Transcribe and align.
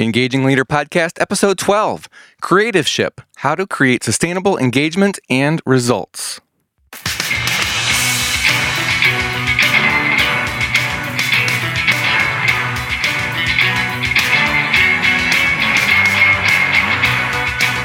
Engaging 0.00 0.44
Leader 0.44 0.64
Podcast, 0.64 1.20
Episode 1.20 1.58
12 1.58 2.08
Creativeship 2.42 3.20
How 3.36 3.54
to 3.54 3.66
Create 3.66 4.02
Sustainable 4.02 4.56
Engagement 4.56 5.18
and 5.28 5.60
Results. 5.66 6.40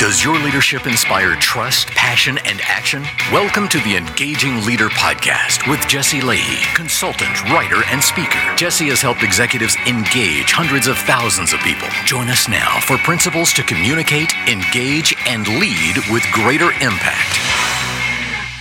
Does 0.05 0.23
your 0.23 0.37
leadership 0.37 0.85
inspire 0.85 1.35
trust, 1.37 1.87
passion, 1.87 2.37
and 2.45 2.61
action? 2.61 3.01
Welcome 3.31 3.67
to 3.69 3.79
the 3.79 3.95
Engaging 3.95 4.63
Leader 4.63 4.87
Podcast 4.89 5.67
with 5.67 5.79
Jesse 5.87 6.19
Lahey, 6.19 6.61
consultant, 6.75 7.43
writer, 7.45 7.83
and 7.87 8.03
speaker. 8.03 8.37
Jesse 8.55 8.89
has 8.89 9.01
helped 9.01 9.23
executives 9.23 9.75
engage 9.87 10.51
hundreds 10.51 10.85
of 10.85 10.99
thousands 10.99 11.53
of 11.53 11.59
people. 11.61 11.87
Join 12.05 12.29
us 12.29 12.47
now 12.47 12.79
for 12.81 12.97
principles 12.97 13.51
to 13.53 13.63
communicate, 13.63 14.31
engage, 14.47 15.15
and 15.25 15.47
lead 15.47 15.97
with 16.11 16.21
greater 16.31 16.69
impact. 16.85 17.39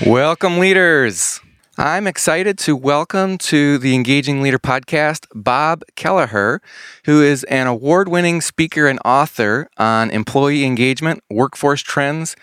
Welcome, 0.06 0.56
leaders. 0.56 1.43
I'm 1.76 2.06
excited 2.06 2.56
to 2.58 2.76
welcome 2.76 3.36
to 3.38 3.78
the 3.78 3.96
Engaging 3.96 4.42
Leader 4.42 4.60
podcast 4.60 5.26
Bob 5.34 5.82
Kelleher, 5.96 6.62
who 7.04 7.20
is 7.20 7.42
an 7.44 7.66
award 7.66 8.08
winning 8.08 8.40
speaker 8.42 8.86
and 8.86 9.00
author 9.04 9.68
on 9.76 10.12
employee 10.12 10.64
engagement, 10.64 11.24
workforce 11.28 11.82
trends, 11.82 12.36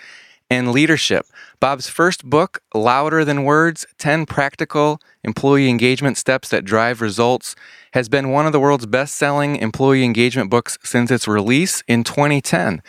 and 0.49 0.73
leadership. 0.73 1.25
Bob's 1.61 1.87
first 1.87 2.25
book, 2.25 2.61
Louder 2.73 3.23
Than 3.23 3.45
Words 3.45 3.85
10 3.99 4.25
Practical 4.25 4.99
Employee 5.23 5.69
Engagement 5.69 6.17
Steps 6.17 6.49
That 6.49 6.65
Drive 6.65 6.99
Results, 6.99 7.55
has 7.93 8.09
been 8.09 8.31
one 8.31 8.45
of 8.45 8.51
the 8.51 8.59
world's 8.59 8.85
best 8.85 9.15
selling 9.15 9.55
employee 9.55 10.03
engagement 10.03 10.49
books 10.49 10.77
since 10.83 11.09
its 11.09 11.25
release 11.25 11.83
in 11.87 12.03
2010. 12.03 12.81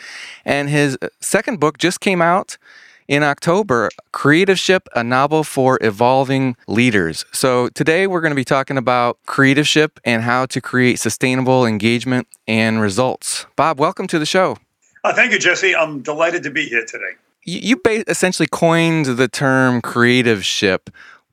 And 0.43 0.67
his 0.67 0.97
second 1.21 1.61
book 1.61 1.77
just 1.77 2.01
came 2.01 2.21
out 2.21 2.57
in 3.07 3.23
October, 3.23 3.89
Creativeship, 4.13 4.81
a 4.95 5.03
novel 5.03 5.43
for 5.43 5.77
evolving 5.81 6.55
leaders. 6.67 7.25
So 7.31 7.69
today 7.69 8.07
we're 8.07 8.21
going 8.21 8.31
to 8.31 8.35
be 8.35 8.45
talking 8.45 8.77
about 8.77 9.17
creativeship 9.27 9.97
and 10.03 10.23
how 10.23 10.45
to 10.47 10.61
create 10.61 10.99
sustainable 10.99 11.65
engagement 11.65 12.27
and 12.47 12.81
results. 12.81 13.45
Bob, 13.55 13.79
welcome 13.79 14.07
to 14.07 14.19
the 14.19 14.25
show. 14.25 14.57
Uh, 15.03 15.13
thank 15.13 15.31
you, 15.31 15.39
Jesse. 15.39 15.75
I'm 15.75 16.01
delighted 16.01 16.43
to 16.43 16.49
be 16.49 16.65
here 16.65 16.85
today. 16.85 17.13
You, 17.43 17.59
you 17.85 18.03
essentially 18.07 18.47
coined 18.51 19.05
the 19.05 19.27
term 19.27 19.81
creativeship. 19.81 20.89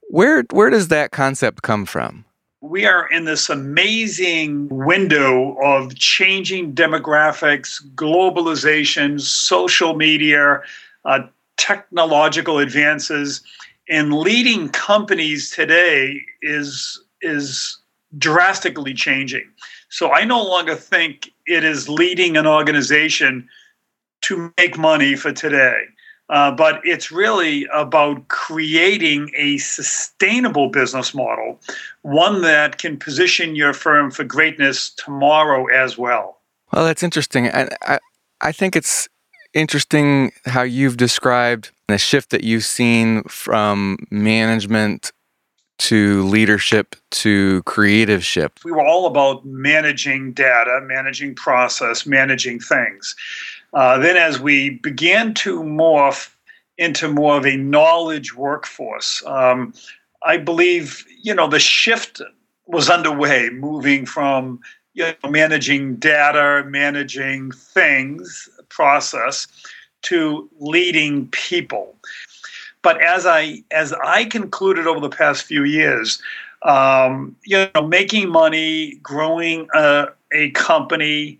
Where, 0.08 0.44
where 0.50 0.70
does 0.70 0.88
that 0.88 1.12
concept 1.12 1.62
come 1.62 1.86
from? 1.86 2.24
we 2.60 2.84
are 2.84 3.08
in 3.08 3.24
this 3.24 3.48
amazing 3.48 4.68
window 4.68 5.56
of 5.62 5.94
changing 5.94 6.74
demographics, 6.74 7.82
globalization, 7.94 9.20
social 9.20 9.96
media, 9.96 10.60
uh, 11.06 11.20
technological 11.60 12.58
advances 12.58 13.42
and 13.86 14.14
leading 14.14 14.70
companies 14.70 15.50
today 15.50 16.22
is 16.40 16.98
is 17.20 17.76
drastically 18.16 18.94
changing. 18.94 19.46
So 19.90 20.10
I 20.10 20.24
no 20.24 20.42
longer 20.42 20.74
think 20.74 21.30
it 21.46 21.62
is 21.62 21.88
leading 21.88 22.38
an 22.38 22.46
organization 22.46 23.46
to 24.22 24.52
make 24.56 24.78
money 24.78 25.16
for 25.16 25.32
today. 25.32 25.82
Uh, 26.30 26.50
but 26.50 26.80
it's 26.84 27.10
really 27.10 27.66
about 27.74 28.28
creating 28.28 29.30
a 29.36 29.58
sustainable 29.58 30.68
business 30.68 31.12
model, 31.12 31.60
one 32.02 32.40
that 32.40 32.78
can 32.78 32.96
position 32.96 33.56
your 33.56 33.72
firm 33.72 34.10
for 34.10 34.24
greatness 34.24 34.90
tomorrow 34.90 35.66
as 35.66 35.98
well. 35.98 36.38
Well, 36.72 36.84
that's 36.84 37.02
interesting. 37.02 37.48
I, 37.48 37.68
I, 37.82 37.98
I 38.40 38.52
think 38.52 38.76
it's 38.76 39.08
interesting 39.54 40.32
how 40.46 40.62
you've 40.62 40.96
described 40.96 41.70
the 41.88 41.98
shift 41.98 42.30
that 42.30 42.44
you've 42.44 42.64
seen 42.64 43.22
from 43.24 43.98
management 44.10 45.12
to 45.78 46.22
leadership 46.24 46.94
to 47.10 47.62
creativeship. 47.62 48.64
We 48.64 48.72
were 48.72 48.84
all 48.84 49.06
about 49.06 49.44
managing 49.46 50.32
data, 50.32 50.80
managing 50.82 51.34
process, 51.34 52.06
managing 52.06 52.60
things. 52.60 53.16
Uh, 53.72 53.98
then, 53.98 54.16
as 54.16 54.38
we 54.38 54.70
began 54.70 55.32
to 55.34 55.62
morph 55.62 56.34
into 56.76 57.08
more 57.08 57.36
of 57.36 57.46
a 57.46 57.56
knowledge 57.56 58.34
workforce, 58.34 59.22
um, 59.26 59.72
I 60.22 60.36
believe 60.36 61.06
you 61.22 61.34
know 61.34 61.48
the 61.48 61.60
shift 61.60 62.20
was 62.66 62.90
underway, 62.90 63.48
moving 63.50 64.04
from 64.04 64.60
you 64.92 65.04
know, 65.04 65.30
managing 65.30 65.96
data, 65.96 66.64
managing 66.68 67.52
things, 67.52 68.48
process 68.70 69.46
to 70.02 70.48
leading 70.58 71.28
people. 71.28 71.94
But 72.82 73.00
as 73.02 73.26
I 73.26 73.62
as 73.70 73.92
I 73.92 74.24
concluded 74.24 74.86
over 74.86 75.00
the 75.00 75.10
past 75.10 75.44
few 75.44 75.64
years, 75.64 76.20
um, 76.62 77.36
you 77.44 77.68
know, 77.74 77.86
making 77.86 78.30
money, 78.30 78.94
growing 79.02 79.68
a, 79.74 80.08
a 80.32 80.50
company, 80.52 81.38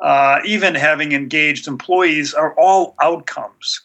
uh, 0.00 0.40
even 0.44 0.74
having 0.74 1.12
engaged 1.12 1.66
employees 1.66 2.34
are 2.34 2.54
all 2.58 2.94
outcomes, 3.00 3.80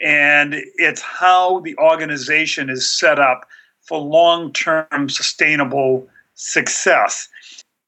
and 0.00 0.56
it's 0.76 1.00
how 1.00 1.60
the 1.60 1.76
organization 1.78 2.70
is 2.70 2.88
set 2.88 3.18
up 3.20 3.46
for 3.82 4.00
long-term 4.00 5.08
sustainable 5.08 6.06
success. 6.34 7.28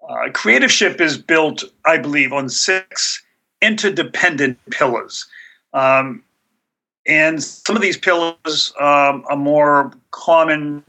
Uh, 0.08 0.28
creativeship 0.30 1.00
is 1.00 1.18
built, 1.18 1.62
I 1.86 1.98
believe, 1.98 2.32
on 2.32 2.48
six 2.48 3.22
interdependent 3.62 4.58
pillars. 4.70 5.26
Um, 5.72 6.22
and 7.06 7.42
some 7.42 7.76
of 7.76 7.82
these 7.82 7.96
pillars 7.96 8.72
um, 8.78 9.24
are 9.28 9.36
more 9.36 9.92
common 10.10 10.84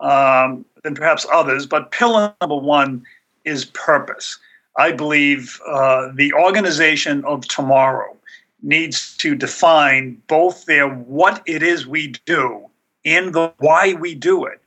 um, 0.00 0.64
than 0.82 0.94
perhaps 0.94 1.26
others, 1.32 1.66
but 1.66 1.90
pillar 1.90 2.34
number 2.40 2.56
one 2.56 3.04
is 3.44 3.64
purpose. 3.66 4.38
I 4.76 4.92
believe 4.92 5.60
uh, 5.66 6.10
the 6.14 6.32
organization 6.32 7.24
of 7.24 7.46
tomorrow 7.46 8.16
needs 8.62 9.16
to 9.18 9.34
define 9.34 10.20
both 10.26 10.64
their 10.64 10.88
what 10.88 11.42
it 11.46 11.62
is 11.62 11.86
we 11.86 12.14
do 12.26 12.66
and 13.04 13.34
the 13.34 13.52
why 13.58 13.94
we 13.94 14.14
do 14.14 14.44
it. 14.46 14.60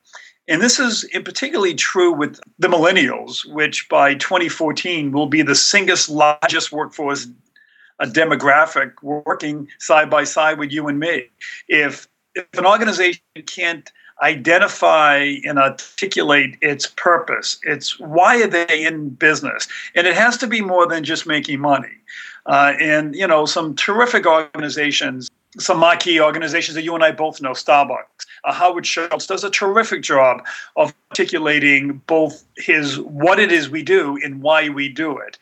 And 0.47 0.61
this 0.61 0.79
is 0.79 1.05
particularly 1.25 1.73
true 1.73 2.13
with 2.13 2.39
the 2.57 2.69
millennials, 2.69 3.45
which 3.51 3.89
by 3.89 4.13
2014 4.15 5.11
will 5.11 5.27
be 5.27 5.41
the 5.41 5.55
single 5.55 5.97
largest 6.09 6.71
workforce 6.71 7.27
a 7.99 8.05
demographic 8.05 8.91
working 9.01 9.67
side 9.79 10.09
by 10.09 10.23
side 10.23 10.59
with 10.59 10.71
you 10.71 10.87
and 10.87 10.99
me. 10.99 11.27
If 11.67 12.07
if 12.35 12.45
an 12.57 12.65
organization 12.65 13.21
can't 13.47 13.91
identify 14.21 15.35
and 15.43 15.59
articulate 15.59 16.57
its 16.61 16.87
purpose, 16.87 17.59
it's 17.63 17.99
why 17.99 18.41
are 18.41 18.47
they 18.47 18.85
in 18.85 19.09
business, 19.09 19.67
and 19.95 20.07
it 20.07 20.15
has 20.15 20.37
to 20.37 20.47
be 20.47 20.61
more 20.61 20.87
than 20.87 21.03
just 21.03 21.27
making 21.27 21.59
money. 21.59 21.97
Uh, 22.45 22.73
and 22.79 23.15
you 23.15 23.27
know, 23.27 23.45
some 23.45 23.75
terrific 23.75 24.25
organizations, 24.25 25.29
some 25.57 25.79
marquee 25.79 26.21
organizations 26.21 26.75
that 26.75 26.83
you 26.83 26.95
and 26.95 27.03
I 27.03 27.11
both 27.11 27.41
know, 27.41 27.51
Starbucks. 27.51 28.25
Uh, 28.45 28.53
Howard 28.53 28.85
Schultz 28.85 29.27
does 29.27 29.43
a 29.43 29.49
terrific 29.49 30.01
job 30.01 30.45
of 30.77 30.93
articulating 31.11 32.01
both 32.07 32.45
his 32.55 32.99
what 32.99 33.39
it 33.39 33.51
is 33.51 33.69
we 33.69 33.83
do 33.83 34.17
and 34.23 34.41
why 34.41 34.69
we 34.69 34.87
do 34.87 35.17
it 35.17 35.37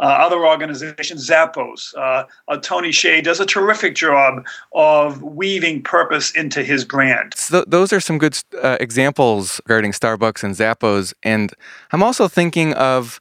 uh, 0.00 0.04
other 0.04 0.46
organizations, 0.46 1.28
Zappos. 1.28 1.94
Uh, 1.94 2.24
uh, 2.48 2.56
Tony 2.56 2.88
Hsieh 2.88 3.22
does 3.22 3.38
a 3.38 3.46
terrific 3.46 3.94
job 3.94 4.46
of 4.72 5.22
weaving 5.22 5.82
purpose 5.82 6.34
into 6.34 6.62
his 6.62 6.84
brand. 6.84 7.34
So 7.36 7.64
those 7.66 7.92
are 7.92 8.00
some 8.00 8.16
good 8.18 8.38
uh, 8.62 8.78
examples 8.80 9.60
regarding 9.66 9.92
Starbucks 9.92 10.42
and 10.42 10.54
Zappos. 10.54 11.12
And 11.22 11.52
I'm 11.92 12.02
also 12.02 12.28
thinking 12.28 12.72
of 12.74 13.20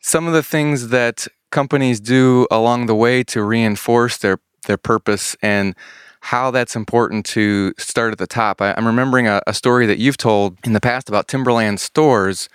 some 0.00 0.26
of 0.26 0.34
the 0.34 0.42
things 0.42 0.88
that 0.88 1.26
companies 1.50 1.98
do 1.98 2.46
along 2.50 2.86
the 2.86 2.94
way 2.94 3.24
to 3.24 3.42
reinforce 3.42 4.18
their, 4.18 4.38
their 4.66 4.76
purpose 4.76 5.34
and 5.42 5.74
how 6.20 6.50
that's 6.50 6.76
important 6.76 7.24
to 7.24 7.72
start 7.78 8.12
at 8.12 8.18
the 8.18 8.26
top. 8.26 8.60
I, 8.60 8.74
am 8.76 8.86
remembering 8.86 9.26
a, 9.26 9.40
a 9.46 9.54
story 9.54 9.86
that 9.86 9.98
you've 9.98 10.18
told 10.18 10.58
in 10.64 10.74
the 10.74 10.80
past 10.80 11.08
about 11.08 11.26
Timberland 11.26 11.80
stores 11.80 12.50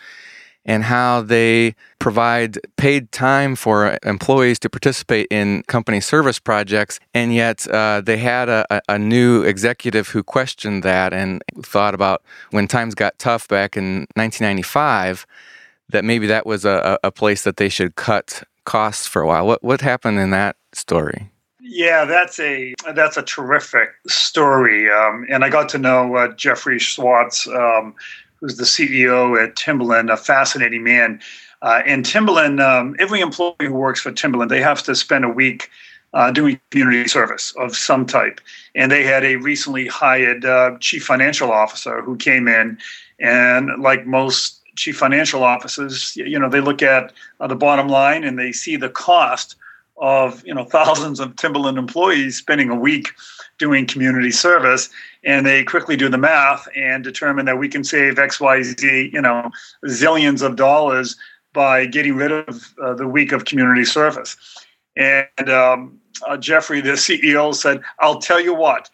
and 0.66 0.84
how 0.84 1.22
they 1.22 1.76
provide 2.00 2.60
paid 2.78 3.12
time 3.12 3.56
for 3.56 3.98
employees 4.04 4.60
to 4.60 4.70
participate 4.70 5.28
in 5.30 5.64
company 5.68 6.00
service 6.00 6.40
projects. 6.40 7.00
And 7.14 7.34
yet 7.34 7.68
uh, 7.68 8.02
they 8.02 8.18
had 8.18 8.50
a, 8.50 8.82
a, 8.88 8.98
new 8.98 9.44
executive 9.44 10.08
who 10.08 10.24
questioned 10.24 10.84
that 10.84 11.14
and 11.14 11.44
thought 11.62 11.94
about 11.94 12.24
when 12.52 12.68
times 12.68 12.96
got 12.96 13.18
tough 13.20 13.48
back 13.48 13.76
in 13.76 14.08
1995 14.16 15.26
that 15.90 16.06
maybe 16.06 16.28
that 16.28 16.46
was 16.46 16.66
a, 16.66 16.98
a 17.04 17.12
place 17.12 17.44
that 17.44 17.58
they 17.58 17.70
should 17.70 17.96
cut 17.96 18.44
costs 18.66 19.06
for 19.08 19.22
a 19.22 19.28
while. 19.28 19.46
What, 19.46 19.64
what 19.64 19.82
happened 19.82 20.20
in 20.20 20.32
that 20.32 20.56
story? 20.72 21.30
Yeah, 21.66 22.04
that's 22.04 22.40
a 22.42 22.74
that's 22.94 23.16
a 23.16 23.24
terrific 23.24 23.90
story, 24.06 24.92
um, 24.92 25.26
and 25.30 25.46
I 25.46 25.50
got 25.50 25.70
to 25.70 25.78
know 25.78 26.14
uh, 26.18 26.34
Jeffrey 26.36 26.78
Swartz, 26.78 27.48
um, 27.48 27.96
who's 28.44 28.58
the 28.58 28.66
CEO 28.66 29.42
at 29.42 29.56
Timberland, 29.56 30.10
a 30.10 30.18
fascinating 30.18 30.84
man. 30.84 31.22
Uh, 31.62 31.82
and 31.86 32.06
Timberland, 32.06 32.60
um, 32.60 32.94
every 33.00 33.22
employee 33.22 33.56
who 33.62 33.74
works 33.74 34.02
for 34.02 34.12
Timberland, 34.12 34.52
they 34.52 34.62
have 34.62 34.84
to 34.84 34.94
spend 34.96 35.24
a 35.24 35.30
week 35.30 35.70
uh, 36.14 36.30
doing 36.30 36.60
community 36.70 37.08
service 37.08 37.54
of 37.58 37.74
some 37.74 38.06
type. 38.06 38.42
And 38.76 38.92
they 38.92 39.04
had 39.06 39.24
a 39.24 39.38
recently 39.38 39.88
hired 39.88 40.44
uh, 40.44 40.78
chief 40.82 41.06
financial 41.06 41.54
officer 41.54 42.02
who 42.02 42.18
came 42.18 42.50
in, 42.50 42.78
and 43.18 43.82
like 43.82 44.06
most 44.06 44.60
chief 44.76 44.98
financial 44.98 45.42
officers, 45.42 46.14
you 46.18 46.38
know, 46.38 46.50
they 46.50 46.60
look 46.60 46.82
at 46.82 47.14
uh, 47.40 47.48
the 47.48 47.56
bottom 47.56 47.88
line 47.88 48.26
and 48.26 48.38
they 48.38 48.52
see 48.52 48.76
the 48.76 48.90
cost 48.90 49.56
of 49.98 50.46
you 50.46 50.54
know 50.54 50.66
thousands 50.66 51.20
of 51.22 51.36
Timberland 51.38 51.78
employees 51.78 52.36
spending 52.36 52.70
a 52.70 52.76
week 52.76 53.14
doing 53.58 53.86
community 53.86 54.32
service, 54.32 54.90
and 55.24 55.46
they 55.46 55.64
quickly 55.64 55.96
do 55.96 56.10
the 56.10 56.18
math 56.18 56.68
and 56.76 57.04
determine 57.04 57.46
that 57.46 57.58
we 57.58 57.70
can 57.70 57.84
save 57.84 58.20
X, 58.20 58.40
Y, 58.40 58.62
Z, 58.64 59.10
you 59.14 59.22
know, 59.22 59.50
zillions 59.86 60.42
of 60.42 60.56
dollars 60.56 61.16
by 61.54 61.86
getting 61.86 62.16
rid 62.16 62.32
of 62.32 62.74
uh, 62.84 62.94
the 62.94 63.08
week 63.08 63.32
of 63.32 63.46
community 63.46 63.86
service. 63.86 64.36
And 64.96 65.50
um, 65.50 66.00
uh, 66.28 66.38
Jeffrey, 66.38 66.82
the 66.82 66.92
CEO, 66.92 67.54
said, 67.54 67.82
"I'll 68.00 68.20
tell 68.20 68.40
you 68.40 68.54
what. 68.54 68.90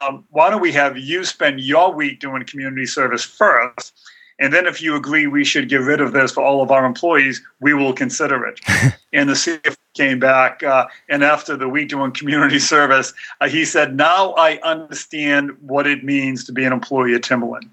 Um, 0.00 0.24
why 0.30 0.50
don't 0.50 0.60
we 0.60 0.72
have 0.72 0.98
you 0.98 1.24
spend 1.24 1.60
your 1.60 1.92
week 1.92 2.20
doing 2.20 2.44
community 2.44 2.86
service 2.86 3.24
first?" 3.24 3.92
And 4.38 4.52
then, 4.52 4.66
if 4.66 4.82
you 4.82 4.96
agree 4.96 5.26
we 5.26 5.44
should 5.44 5.68
get 5.68 5.80
rid 5.80 6.00
of 6.00 6.12
this 6.12 6.32
for 6.32 6.42
all 6.42 6.62
of 6.62 6.70
our 6.70 6.84
employees, 6.84 7.40
we 7.60 7.72
will 7.72 7.92
consider 7.92 8.44
it. 8.44 8.60
and 9.12 9.28
the 9.28 9.34
CFO 9.34 9.76
came 9.94 10.18
back, 10.18 10.62
uh, 10.62 10.86
and 11.08 11.22
after 11.22 11.56
the 11.56 11.68
week 11.68 11.88
doing 11.88 12.10
community 12.10 12.58
service, 12.74 13.12
uh, 13.40 13.48
he 13.48 13.64
said, 13.64 13.96
"Now 13.96 14.32
I 14.32 14.58
understand 14.62 15.52
what 15.60 15.86
it 15.86 16.02
means 16.02 16.44
to 16.44 16.52
be 16.52 16.64
an 16.64 16.72
employee 16.72 17.14
at 17.14 17.22
Timberland." 17.22 17.70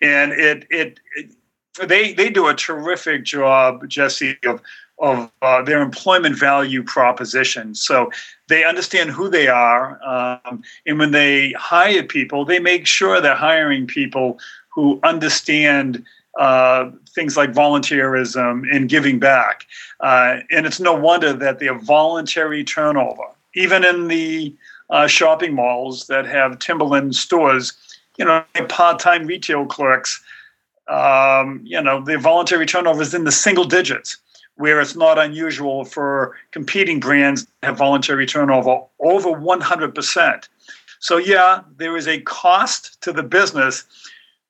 And 0.00 0.32
it, 0.32 0.66
it, 0.70 1.00
it 1.16 1.32
they 1.86 2.12
they 2.12 2.30
do 2.30 2.48
a 2.48 2.54
terrific 2.54 3.24
job, 3.24 3.86
Jesse, 3.88 4.38
of 4.44 4.62
of 4.98 5.30
uh, 5.42 5.62
their 5.62 5.82
employment 5.82 6.38
value 6.38 6.82
proposition. 6.82 7.74
So 7.74 8.10
they 8.48 8.64
understand 8.64 9.10
who 9.10 9.28
they 9.28 9.48
are, 9.48 10.00
um, 10.04 10.62
and 10.86 10.98
when 10.98 11.10
they 11.10 11.52
hire 11.52 12.04
people, 12.04 12.44
they 12.44 12.60
make 12.60 12.86
sure 12.86 13.20
they're 13.20 13.34
hiring 13.34 13.86
people 13.86 14.38
who 14.74 14.98
understand 15.02 16.04
uh, 16.38 16.90
things 17.14 17.36
like 17.36 17.52
volunteerism 17.52 18.64
and 18.74 18.88
giving 18.88 19.18
back. 19.18 19.66
Uh, 20.00 20.38
and 20.50 20.66
it's 20.66 20.80
no 20.80 20.94
wonder 20.94 21.32
that 21.32 21.58
their 21.58 21.78
voluntary 21.78 22.64
turnover, 22.64 23.24
even 23.54 23.84
in 23.84 24.08
the 24.08 24.54
uh, 24.90 25.06
shopping 25.06 25.54
malls 25.54 26.06
that 26.06 26.26
have 26.26 26.58
Timberland 26.58 27.14
stores, 27.14 27.72
you 28.16 28.24
know, 28.24 28.44
part-time 28.68 29.26
retail 29.26 29.66
clerks, 29.66 30.22
um, 30.88 31.60
you 31.64 31.80
know, 31.80 32.02
the 32.02 32.18
voluntary 32.18 32.66
turnover 32.66 33.02
is 33.02 33.14
in 33.14 33.24
the 33.24 33.32
single 33.32 33.64
digits, 33.64 34.16
where 34.56 34.80
it's 34.80 34.96
not 34.96 35.18
unusual 35.18 35.84
for 35.84 36.36
competing 36.50 37.00
brands 37.00 37.44
to 37.44 37.50
have 37.62 37.78
voluntary 37.78 38.26
turnover 38.26 38.80
over 39.00 39.30
100%. 39.30 40.48
So 40.98 41.16
yeah, 41.16 41.62
there 41.76 41.96
is 41.96 42.06
a 42.06 42.20
cost 42.20 43.00
to 43.02 43.12
the 43.12 43.22
business 43.22 43.84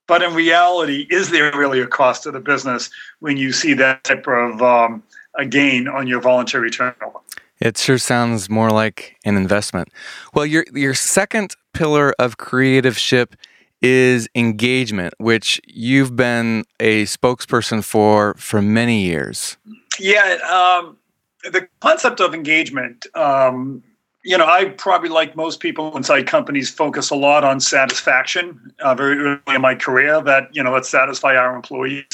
but 0.07 0.23
in 0.23 0.35
reality, 0.35 1.07
is 1.11 1.31
there 1.31 1.57
really 1.57 1.81
a 1.81 1.87
cost 1.87 2.25
to 2.25 2.31
the 2.31 2.41
business 2.41 2.91
when 3.21 3.37
you 3.37 3.53
see 3.53 3.75
that 3.75 4.05
type 4.05 4.27
of 4.27 4.63
um, 4.63 5.03
a 5.39 5.47
gain 5.47 5.89
on 5.89 6.07
your 6.07 6.21
voluntary 6.21 6.71
turnover? 6.71 7.19
It 7.61 7.79
sure 7.79 7.99
sounds 7.99 8.51
more 8.51 8.71
like 8.71 9.17
an 9.25 9.37
investment. 9.37 9.89
Well, 10.35 10.47
your 10.47 10.65
your 10.73 10.95
second 10.95 11.55
pillar 11.73 12.13
of 12.19 12.37
creativeship 12.37 13.35
is 13.81 14.29
engagement, 14.35 15.15
which 15.19 15.61
you've 15.67 16.17
been 16.17 16.65
a 16.81 17.05
spokesperson 17.05 17.85
for 17.85 18.35
for 18.35 18.61
many 18.61 19.05
years. 19.05 19.57
Yeah, 19.99 20.39
um, 20.51 20.97
the 21.45 21.69
concept 21.81 22.21
of 22.21 22.35
engagement 22.35 23.07
um, 23.15 23.83
you 24.25 24.39
know, 24.39 24.47
I 24.47 24.67
probably 24.67 25.09
like 25.09 25.35
most 25.35 25.61
people 25.61 25.97
inside 25.97 26.27
companies 26.27 26.71
focus 26.71 27.11
a 27.11 27.17
lot 27.17 27.45
on 27.45 27.59
satisfaction 27.61 28.73
uh, 28.81 28.95
very 28.95 29.19
early 29.19 29.41
in 29.49 29.61
my 29.61 29.75
career. 29.75 30.23
That 30.23 30.55
you 30.55 30.63
know, 30.63 30.73
let's 30.73 30.89
satisfy 30.89 31.35
our 31.37 31.57
employees, 31.57 32.07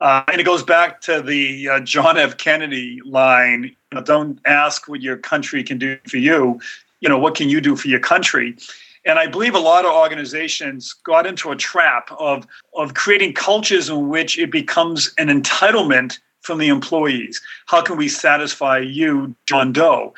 uh, 0.00 0.24
and 0.28 0.40
it 0.40 0.44
goes 0.44 0.62
back 0.62 1.00
to 1.02 1.22
the 1.22 1.68
uh, 1.68 1.80
John 1.80 2.18
F. 2.18 2.36
Kennedy 2.36 3.00
line: 3.04 3.64
you 3.64 3.94
know, 3.94 4.02
"Don't 4.02 4.38
ask 4.44 4.88
what 4.88 5.00
your 5.00 5.16
country 5.16 5.62
can 5.64 5.78
do 5.78 5.96
for 6.06 6.18
you. 6.18 6.60
You 7.00 7.08
know, 7.08 7.18
what 7.18 7.34
can 7.34 7.48
you 7.48 7.60
do 7.60 7.76
for 7.76 7.88
your 7.88 8.00
country?" 8.00 8.56
And 9.04 9.18
I 9.18 9.26
believe 9.26 9.54
a 9.54 9.58
lot 9.58 9.84
of 9.84 9.90
organizations 9.90 10.92
got 10.92 11.26
into 11.26 11.50
a 11.50 11.56
trap 11.56 12.10
of 12.18 12.46
of 12.76 12.92
creating 12.92 13.32
cultures 13.32 13.88
in 13.88 14.10
which 14.10 14.38
it 14.38 14.50
becomes 14.50 15.12
an 15.16 15.28
entitlement 15.28 16.18
from 16.42 16.58
the 16.58 16.68
employees. 16.68 17.40
How 17.66 17.80
can 17.80 17.96
we 17.96 18.08
satisfy 18.08 18.78
you, 18.78 19.34
John 19.46 19.72
Doe? 19.72 20.12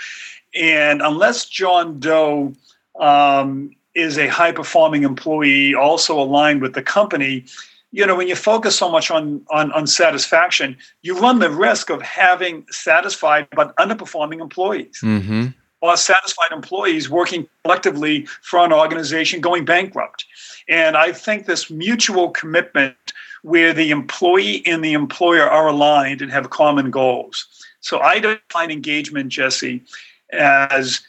And 0.54 1.02
unless 1.02 1.46
John 1.46 1.98
Doe 1.98 2.54
um, 3.00 3.74
is 3.94 4.18
a 4.18 4.28
high 4.28 4.52
performing 4.52 5.02
employee, 5.02 5.74
also 5.74 6.18
aligned 6.18 6.62
with 6.62 6.74
the 6.74 6.82
company, 6.82 7.44
you 7.92 8.04
know, 8.04 8.16
when 8.16 8.26
you 8.26 8.34
focus 8.34 8.76
so 8.76 8.90
much 8.90 9.10
on, 9.10 9.44
on, 9.50 9.70
on 9.72 9.86
satisfaction, 9.86 10.76
you 11.02 11.18
run 11.18 11.38
the 11.38 11.50
risk 11.50 11.90
of 11.90 12.02
having 12.02 12.66
satisfied 12.70 13.46
but 13.54 13.74
underperforming 13.76 14.40
employees. 14.40 14.98
Mm-hmm. 15.02 15.46
Or 15.80 15.96
satisfied 15.96 16.50
employees 16.50 17.10
working 17.10 17.46
collectively 17.62 18.26
for 18.42 18.60
an 18.60 18.72
organization 18.72 19.40
going 19.40 19.64
bankrupt. 19.64 20.24
And 20.66 20.96
I 20.96 21.12
think 21.12 21.46
this 21.46 21.70
mutual 21.70 22.30
commitment 22.30 22.96
where 23.42 23.74
the 23.74 23.90
employee 23.90 24.66
and 24.66 24.82
the 24.82 24.94
employer 24.94 25.48
are 25.48 25.68
aligned 25.68 26.22
and 26.22 26.32
have 26.32 26.48
common 26.48 26.90
goals. 26.90 27.46
So 27.80 28.00
I 28.00 28.18
define 28.18 28.70
engagement, 28.70 29.28
Jesse, 29.28 29.82
as 30.32 31.00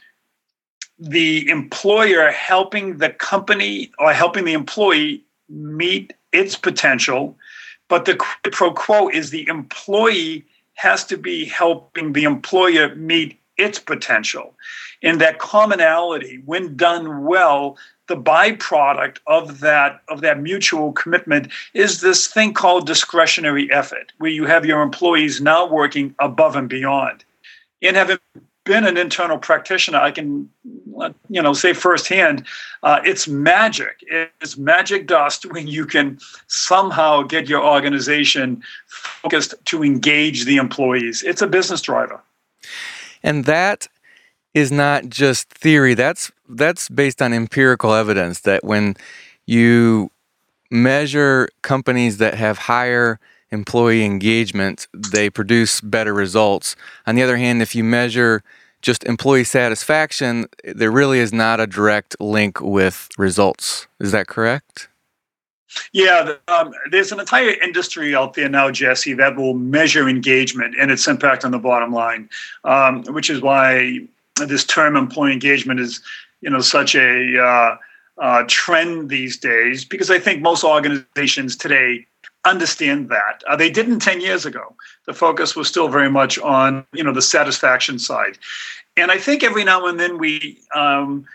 the 0.99 1.49
employer 1.49 2.31
helping 2.31 2.97
the 2.97 3.09
company 3.09 3.91
or 3.99 4.13
helping 4.13 4.45
the 4.45 4.53
employee 4.53 5.23
meet 5.49 6.13
its 6.31 6.55
potential, 6.55 7.37
but 7.87 8.05
the 8.05 8.15
pro 8.51 8.71
quo 8.71 9.09
is 9.09 9.29
the 9.29 9.47
employee 9.47 10.45
has 10.75 11.05
to 11.05 11.17
be 11.17 11.45
helping 11.45 12.13
the 12.13 12.23
employer 12.23 12.95
meet 12.95 13.39
its 13.57 13.79
potential. 13.79 14.53
And 15.01 15.21
that 15.21 15.39
commonality, 15.39 16.41
when 16.45 16.75
done 16.75 17.25
well, 17.25 17.77
the 18.07 18.17
byproduct 18.17 19.17
of 19.27 19.61
that 19.61 20.01
of 20.09 20.21
that 20.21 20.39
mutual 20.39 20.91
commitment 20.93 21.51
is 21.73 22.01
this 22.01 22.27
thing 22.27 22.53
called 22.53 22.85
discretionary 22.85 23.71
effort, 23.71 24.11
where 24.17 24.29
you 24.31 24.45
have 24.45 24.65
your 24.65 24.81
employees 24.81 25.41
now 25.41 25.65
working 25.65 26.13
above 26.19 26.55
and 26.55 26.69
beyond. 26.69 27.23
And 27.81 27.95
having 27.95 28.17
been 28.65 28.83
an 28.85 28.97
internal 28.97 29.37
practitioner, 29.37 29.99
I 29.99 30.11
can, 30.11 30.49
you 31.29 31.41
know, 31.41 31.53
say 31.53 31.73
firsthand, 31.73 32.45
uh, 32.83 32.99
it's 33.05 33.27
magic. 33.27 34.03
It's 34.07 34.57
magic 34.57 35.07
dust 35.07 35.45
when 35.51 35.67
you 35.67 35.85
can 35.85 36.19
somehow 36.47 37.21
get 37.21 37.47
your 37.47 37.63
organization 37.63 38.61
focused 38.87 39.53
to 39.65 39.83
engage 39.83 40.45
the 40.45 40.57
employees. 40.57 41.23
It's 41.23 41.41
a 41.41 41.47
business 41.47 41.81
driver. 41.81 42.19
And 43.23 43.45
that 43.45 43.87
is 44.53 44.71
not 44.71 45.09
just 45.09 45.49
theory. 45.49 45.93
That's 45.93 46.31
that's 46.49 46.89
based 46.89 47.21
on 47.21 47.33
empirical 47.33 47.93
evidence 47.93 48.41
that 48.41 48.63
when 48.63 48.95
you 49.45 50.11
measure 50.71 51.49
companies 51.61 52.17
that 52.17 52.33
have 52.35 52.57
higher 52.57 53.19
employee 53.51 54.03
engagement, 54.03 54.87
they 54.93 55.29
produce 55.29 55.81
better 55.81 56.13
results. 56.13 56.75
On 57.05 57.15
the 57.15 57.23
other 57.23 57.37
hand, 57.37 57.61
if 57.61 57.75
you 57.75 57.83
measure 57.83 58.43
just 58.81 59.03
employee 59.05 59.43
satisfaction, 59.43 60.45
there 60.63 60.91
really 60.91 61.19
is 61.19 61.33
not 61.33 61.59
a 61.59 61.67
direct 61.67 62.15
link 62.19 62.61
with 62.61 63.09
results. 63.17 63.87
Is 63.99 64.11
that 64.11 64.27
correct? 64.27 64.89
Yeah, 65.91 66.35
um, 66.47 66.73
there's 66.91 67.11
an 67.11 67.19
entire 67.19 67.51
industry 67.61 68.15
out 68.15 68.35
there 68.35 68.47
now, 68.47 68.71
Jesse, 68.71 69.13
that 69.13 69.35
will 69.35 69.55
measure 69.55 70.07
engagement 70.07 70.75
and 70.79 70.91
its 70.91 71.07
impact 71.07 71.43
on 71.43 71.51
the 71.51 71.59
bottom 71.59 71.91
line, 71.91 72.29
um, 72.63 73.03
which 73.05 73.29
is 73.29 73.41
why 73.41 73.99
this 74.35 74.63
term 74.63 74.95
employee 74.95 75.33
engagement 75.33 75.79
is, 75.79 76.01
you 76.41 76.49
know, 76.49 76.61
such 76.61 76.95
a 76.95 77.41
uh, 77.41 77.77
uh, 78.21 78.43
trend 78.47 79.09
these 79.09 79.37
days. 79.37 79.83
Because 79.83 80.09
I 80.09 80.19
think 80.19 80.41
most 80.41 80.63
organizations 80.63 81.55
today 81.55 82.05
understand 82.45 83.09
that. 83.09 83.43
Uh, 83.47 83.55
they 83.55 83.69
didn't 83.69 83.99
10 83.99 84.21
years 84.21 84.45
ago. 84.45 84.75
The 85.05 85.13
focus 85.13 85.55
was 85.55 85.67
still 85.67 85.87
very 85.87 86.09
much 86.09 86.39
on, 86.39 86.85
you 86.93 87.03
know, 87.03 87.13
the 87.13 87.21
satisfaction 87.21 87.99
side. 87.99 88.37
And 88.97 89.11
I 89.11 89.17
think 89.17 89.43
every 89.43 89.63
now 89.63 89.85
and 89.87 89.99
then 89.99 90.17
we 90.17 90.59
um, 90.73 91.25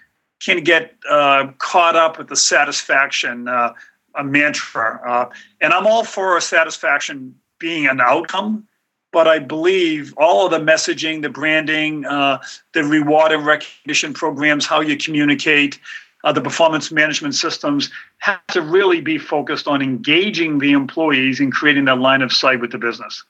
can 0.40 0.64
get 0.64 0.95
uh, 1.09 1.49
caught 1.59 1.97
up 1.97 2.19
with 2.19 2.29
the 2.29 2.37
satisfaction 2.37 3.49
uh, 3.49 3.75
a 4.14 4.25
mantra. 4.25 5.00
Uh, 5.07 5.31
and 5.61 5.73
I'm 5.73 5.87
all 5.87 6.05
for 6.05 6.40
satisfaction 6.40 7.35
being 7.59 7.87
an 7.87 8.00
outcome, 8.00 8.67
but 9.12 9.29
I 9.29 9.38
believe 9.38 10.14
all 10.17 10.47
of 10.47 10.50
the 10.50 10.59
messaging, 10.59 11.23
the 11.23 11.29
branding, 11.29 12.07
uh, 12.07 12.38
the 12.73 12.85
reward 12.85 13.33
and 13.33 13.45
recognition 13.45 14.14
programs, 14.14 14.67
how 14.67 14.81
you 14.81 14.97
communicate, 14.97 15.79
uh, 16.24 16.32
the 16.32 16.40
performance 16.40 16.90
management 16.90 17.34
systems 17.34 17.90
have 18.18 18.46
to 18.48 18.62
really 18.62 19.00
be 19.00 19.18
focused 19.18 19.66
on 19.66 19.82
engaging 19.82 20.58
the 20.58 20.72
employees 20.72 21.40
and 21.40 21.52
creating 21.52 21.86
that 21.86 21.98
line 21.98 22.22
of 22.22 22.32
sight 22.32 22.60
with 22.60 22.72
the 22.72 22.78
business. 22.78 23.24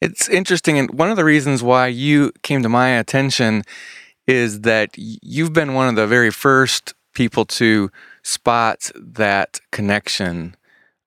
It's 0.00 0.28
interesting. 0.28 0.78
And 0.78 0.90
one 0.98 1.10
of 1.10 1.16
the 1.16 1.24
reasons 1.24 1.62
why 1.62 1.86
you 1.86 2.32
came 2.42 2.62
to 2.62 2.68
my 2.68 2.88
attention 2.90 3.62
is 4.26 4.62
that 4.62 4.90
you've 4.96 5.52
been 5.52 5.74
one 5.74 5.88
of 5.88 5.96
the 5.96 6.06
very 6.06 6.30
first 6.30 6.94
people 7.14 7.44
to 7.44 7.90
spot 8.22 8.90
that 8.96 9.60
connection. 9.70 10.56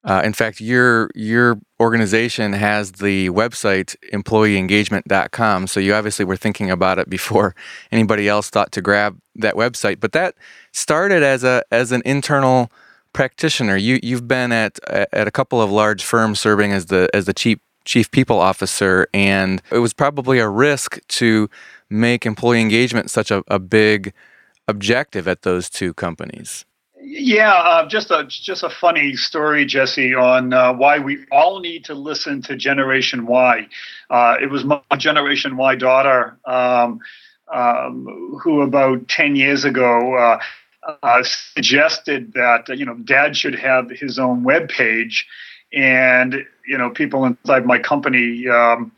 Uh, 0.04 0.22
in 0.24 0.34
fact, 0.34 0.62
your 0.62 1.10
your 1.16 1.60
organization 1.80 2.54
has 2.54 2.94
the 2.94 3.30
website 3.30 3.96
employeeengagement.com. 4.14 5.68
So 5.68 5.80
you 5.80 5.94
obviously 5.94 6.26
were 6.26 6.38
thinking 6.38 6.72
about 6.72 7.00
it 7.00 7.10
before 7.10 7.56
anybody 7.92 8.28
else 8.28 8.50
thought 8.50 8.72
to 8.74 8.82
grab 8.82 9.20
that 9.36 9.56
website. 9.56 10.00
But 10.00 10.14
that 10.14 10.36
started 10.72 11.24
as 11.24 11.44
a 11.44 11.64
as 11.72 11.92
an 11.92 12.02
internal 12.06 12.72
practitioner. 13.14 13.76
You 13.76 14.00
you've 14.02 14.28
been 14.28 14.52
at 14.52 14.80
at 14.88 15.28
a 15.28 15.32
couple 15.32 15.62
of 15.62 15.72
large 15.72 16.04
firms 16.04 16.40
serving 16.40 16.72
as 16.72 16.86
the 16.86 17.10
as 17.14 17.26
the 17.26 17.34
chief 17.34 17.60
chief 17.84 18.12
people 18.12 18.40
officer, 18.40 19.08
and 19.14 19.62
it 19.72 19.80
was 19.80 19.94
probably 19.94 20.40
a 20.40 20.48
risk 20.48 21.00
to 21.08 21.50
make 21.90 22.26
employee 22.26 22.62
engagement 22.62 23.10
such 23.10 23.32
a, 23.32 23.44
a 23.48 23.60
big 23.60 24.14
objective 24.68 25.28
at 25.28 25.42
those 25.42 25.70
two 25.70 25.94
companies. 25.94 26.66
Yeah, 27.10 27.54
uh, 27.54 27.88
just 27.88 28.12
a 28.12 28.26
just 28.28 28.64
a 28.64 28.70
funny 28.70 29.16
story, 29.16 29.66
Jesse, 29.66 30.14
on 30.14 30.52
uh, 30.52 30.74
why 30.74 31.00
we 31.00 31.26
all 31.32 31.62
need 31.62 31.86
to 31.86 31.94
listen 31.94 32.42
to 32.42 32.58
Generation 32.58 33.26
Y. 33.26 33.66
Uh, 34.10 34.36
it 34.42 34.48
was 34.50 34.66
my 34.66 34.82
Generation 34.98 35.56
Y 35.56 35.76
daughter 35.76 36.38
um, 36.44 37.00
um, 37.50 38.38
who, 38.44 38.62
about 38.62 39.08
ten 39.08 39.38
years 39.38 39.64
ago, 39.64 40.16
uh, 40.18 40.40
uh, 41.02 41.24
suggested 41.24 42.34
that 42.34 42.68
you 42.78 42.84
know 42.84 42.96
Dad 42.96 43.38
should 43.38 43.56
have 43.56 43.90
his 43.90 44.20
own 44.20 44.44
web 44.44 44.68
page, 44.68 45.26
and 45.72 46.44
you 46.68 46.78
know 46.78 46.90
people 46.90 47.24
inside 47.24 47.66
my 47.66 47.80
company. 47.80 48.50
Um, 48.50 48.92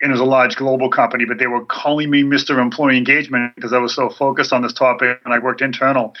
and 0.00 0.10
it 0.10 0.14
was 0.14 0.20
a 0.20 0.24
large 0.24 0.56
global 0.56 0.90
company, 0.90 1.24
but 1.24 1.38
they 1.38 1.46
were 1.46 1.64
calling 1.64 2.10
me 2.10 2.24
Mr. 2.24 2.60
Employee 2.60 2.96
Engagement 2.98 3.54
because 3.54 3.72
I 3.72 3.78
was 3.78 3.94
so 3.94 4.08
focused 4.08 4.52
on 4.52 4.62
this 4.62 4.72
topic 4.72 5.20
and 5.24 5.32
I 5.32 5.38
worked 5.38 5.62
internal. 5.62 6.16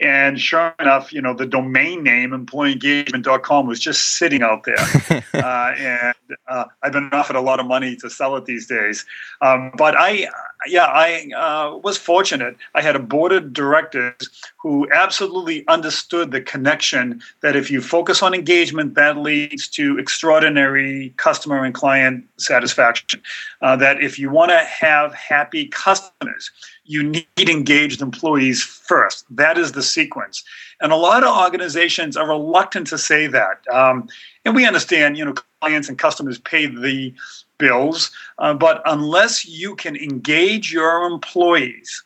And 0.00 0.40
sure 0.40 0.74
enough, 0.80 1.12
you 1.12 1.20
know, 1.20 1.34
the 1.34 1.46
domain 1.46 2.02
name 2.02 2.30
employeeengagement.com 2.30 3.66
was 3.66 3.78
just 3.78 4.16
sitting 4.18 4.42
out 4.42 4.64
there. 4.64 5.22
uh, 5.34 5.74
and 5.76 6.14
uh, 6.48 6.64
I've 6.82 6.92
been 6.92 7.10
offered 7.12 7.36
a 7.36 7.40
lot 7.40 7.60
of 7.60 7.66
money 7.66 7.96
to 7.96 8.10
sell 8.10 8.36
it 8.36 8.46
these 8.46 8.66
days. 8.66 9.04
Um, 9.40 9.72
but 9.76 9.94
I, 9.96 10.28
yeah, 10.66 10.86
I 10.86 11.28
uh, 11.36 11.76
was 11.78 11.96
fortunate. 11.98 12.56
I 12.74 12.82
had 12.82 12.96
a 12.96 13.00
board 13.00 13.32
of 13.32 13.52
directors 13.52 14.30
who 14.58 14.88
absolutely 14.92 15.66
understood 15.68 16.30
the 16.30 16.40
connection 16.40 17.22
that 17.40 17.56
if 17.56 17.70
you 17.70 17.80
focus 17.80 18.22
on 18.22 18.34
engagement, 18.34 18.94
that 18.94 19.16
leads 19.16 19.68
to 19.68 19.98
extraordinary 19.98 21.12
customer 21.16 21.64
and 21.64 21.74
client 21.74 22.24
satisfaction. 22.38 23.20
Uh, 23.60 23.76
that 23.76 24.02
if 24.02 24.18
you 24.18 24.30
want 24.30 24.50
to 24.50 24.58
have 24.58 25.12
happy 25.14 25.66
customers, 25.66 26.50
you 26.92 27.02
need 27.02 27.48
engaged 27.48 28.02
employees 28.02 28.62
first. 28.62 29.24
That 29.30 29.56
is 29.56 29.72
the 29.72 29.82
sequence. 29.82 30.44
And 30.80 30.92
a 30.92 30.96
lot 30.96 31.24
of 31.24 31.34
organizations 31.34 32.16
are 32.16 32.28
reluctant 32.28 32.86
to 32.88 32.98
say 32.98 33.26
that. 33.28 33.66
Um, 33.72 34.08
and 34.44 34.54
we 34.54 34.66
understand, 34.66 35.16
you 35.16 35.24
know, 35.24 35.34
clients 35.60 35.88
and 35.88 35.98
customers 35.98 36.38
pay 36.38 36.66
the 36.66 37.14
bills, 37.58 38.10
uh, 38.38 38.52
but 38.52 38.82
unless 38.84 39.46
you 39.46 39.74
can 39.74 39.96
engage 39.96 40.72
your 40.72 41.04
employees 41.04 42.04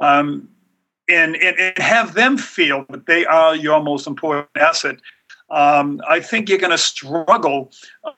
um, 0.00 0.48
and, 1.08 1.36
and, 1.36 1.56
and 1.58 1.78
have 1.78 2.14
them 2.14 2.36
feel 2.36 2.84
that 2.90 3.06
they 3.06 3.24
are 3.26 3.54
your 3.54 3.82
most 3.82 4.06
important 4.06 4.48
asset, 4.56 4.96
um, 5.50 6.00
I 6.08 6.20
think 6.20 6.48
you're 6.48 6.58
going 6.58 6.70
to 6.70 6.78
struggle 6.78 7.72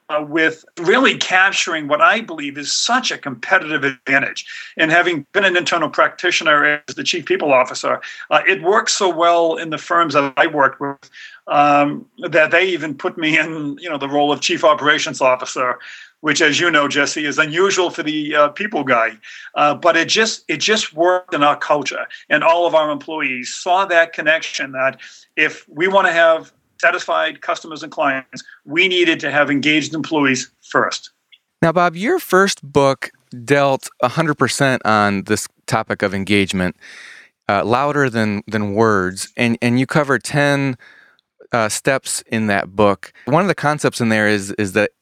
uh, 0.08 0.24
with 0.26 0.64
really 0.78 1.16
capturing 1.16 1.88
what 1.88 2.00
I 2.00 2.20
believe 2.20 2.58
is 2.58 2.72
such 2.72 3.10
a 3.10 3.18
competitive 3.18 3.84
advantage. 3.84 4.46
And 4.76 4.90
having 4.90 5.26
been 5.32 5.44
an 5.44 5.56
internal 5.56 5.88
practitioner 5.88 6.82
as 6.88 6.94
the 6.94 7.04
chief 7.04 7.26
people 7.26 7.52
officer, 7.52 8.00
uh, 8.30 8.42
it 8.46 8.62
works 8.62 8.94
so 8.94 9.08
well 9.08 9.56
in 9.56 9.70
the 9.70 9.78
firms 9.78 10.14
that 10.14 10.32
I 10.36 10.46
worked 10.48 10.80
with 10.80 11.10
um, 11.46 12.06
that 12.30 12.50
they 12.50 12.66
even 12.66 12.94
put 12.94 13.16
me 13.16 13.38
in, 13.38 13.76
you 13.80 13.88
know, 13.88 13.98
the 13.98 14.08
role 14.08 14.32
of 14.32 14.40
chief 14.40 14.64
operations 14.64 15.20
officer 15.20 15.78
which, 16.20 16.42
as 16.42 16.60
you 16.60 16.70
know, 16.70 16.86
Jesse, 16.86 17.24
is 17.24 17.38
unusual 17.38 17.88
for 17.90 18.02
the 18.02 18.36
uh, 18.36 18.48
people 18.50 18.84
guy. 18.84 19.12
Uh, 19.54 19.74
but 19.74 19.96
it 19.96 20.08
just 20.08 20.44
it 20.48 20.58
just 20.58 20.92
worked 20.92 21.34
in 21.34 21.42
our 21.42 21.56
culture, 21.56 22.06
and 22.28 22.44
all 22.44 22.66
of 22.66 22.74
our 22.74 22.90
employees 22.90 23.52
saw 23.52 23.86
that 23.86 24.12
connection. 24.12 24.72
That 24.72 25.00
if 25.36 25.66
we 25.68 25.88
want 25.88 26.06
to 26.06 26.12
have 26.12 26.52
satisfied 26.80 27.42
customers 27.42 27.82
and 27.82 27.92
clients, 27.92 28.42
we 28.64 28.88
needed 28.88 29.20
to 29.20 29.30
have 29.30 29.50
engaged 29.50 29.94
employees 29.94 30.50
first. 30.62 31.10
Now, 31.62 31.72
Bob, 31.72 31.94
your 31.94 32.18
first 32.18 32.62
book 32.62 33.10
dealt 33.44 33.88
100% 34.02 34.78
on 34.84 35.24
this 35.24 35.46
topic 35.66 36.02
of 36.02 36.14
engagement, 36.14 36.76
uh, 37.48 37.64
louder 37.64 38.08
than, 38.08 38.42
than 38.46 38.74
words, 38.74 39.28
and, 39.36 39.58
and 39.60 39.78
you 39.78 39.86
cover 39.86 40.18
10 40.18 40.76
uh, 41.52 41.68
steps 41.68 42.22
in 42.26 42.46
that 42.46 42.74
book. 42.74 43.12
One 43.26 43.42
of 43.42 43.48
the 43.48 43.54
concepts 43.54 44.00
in 44.00 44.08
there 44.08 44.28
is, 44.28 44.52
is 44.52 44.72
that 44.72 44.92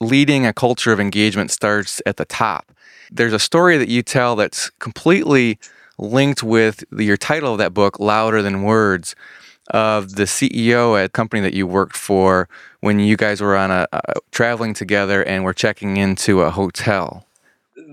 leading 0.00 0.46
a 0.46 0.52
culture 0.52 0.92
of 0.92 1.00
engagement 1.00 1.50
starts 1.50 2.00
at 2.06 2.16
the 2.16 2.24
top. 2.24 2.70
There's 3.10 3.32
a 3.32 3.38
story 3.38 3.76
that 3.78 3.88
you 3.88 4.02
tell 4.02 4.36
that's 4.36 4.70
completely 4.78 5.58
linked 5.98 6.42
with 6.42 6.84
your 6.96 7.16
title 7.16 7.52
of 7.52 7.58
that 7.58 7.74
book, 7.74 7.98
Louder 7.98 8.42
Than 8.42 8.62
Words 8.62 9.14
of 9.68 10.16
the 10.16 10.24
CEO 10.24 10.98
at 10.98 11.06
a 11.06 11.08
company 11.08 11.40
that 11.42 11.54
you 11.54 11.66
worked 11.66 11.96
for 11.96 12.48
when 12.80 12.98
you 13.00 13.16
guys 13.16 13.40
were 13.40 13.56
on 13.56 13.70
a, 13.70 13.86
traveling 14.30 14.74
together 14.74 15.22
and 15.22 15.44
were 15.44 15.54
checking 15.54 15.96
into 15.96 16.42
a 16.42 16.50
hotel? 16.50 17.26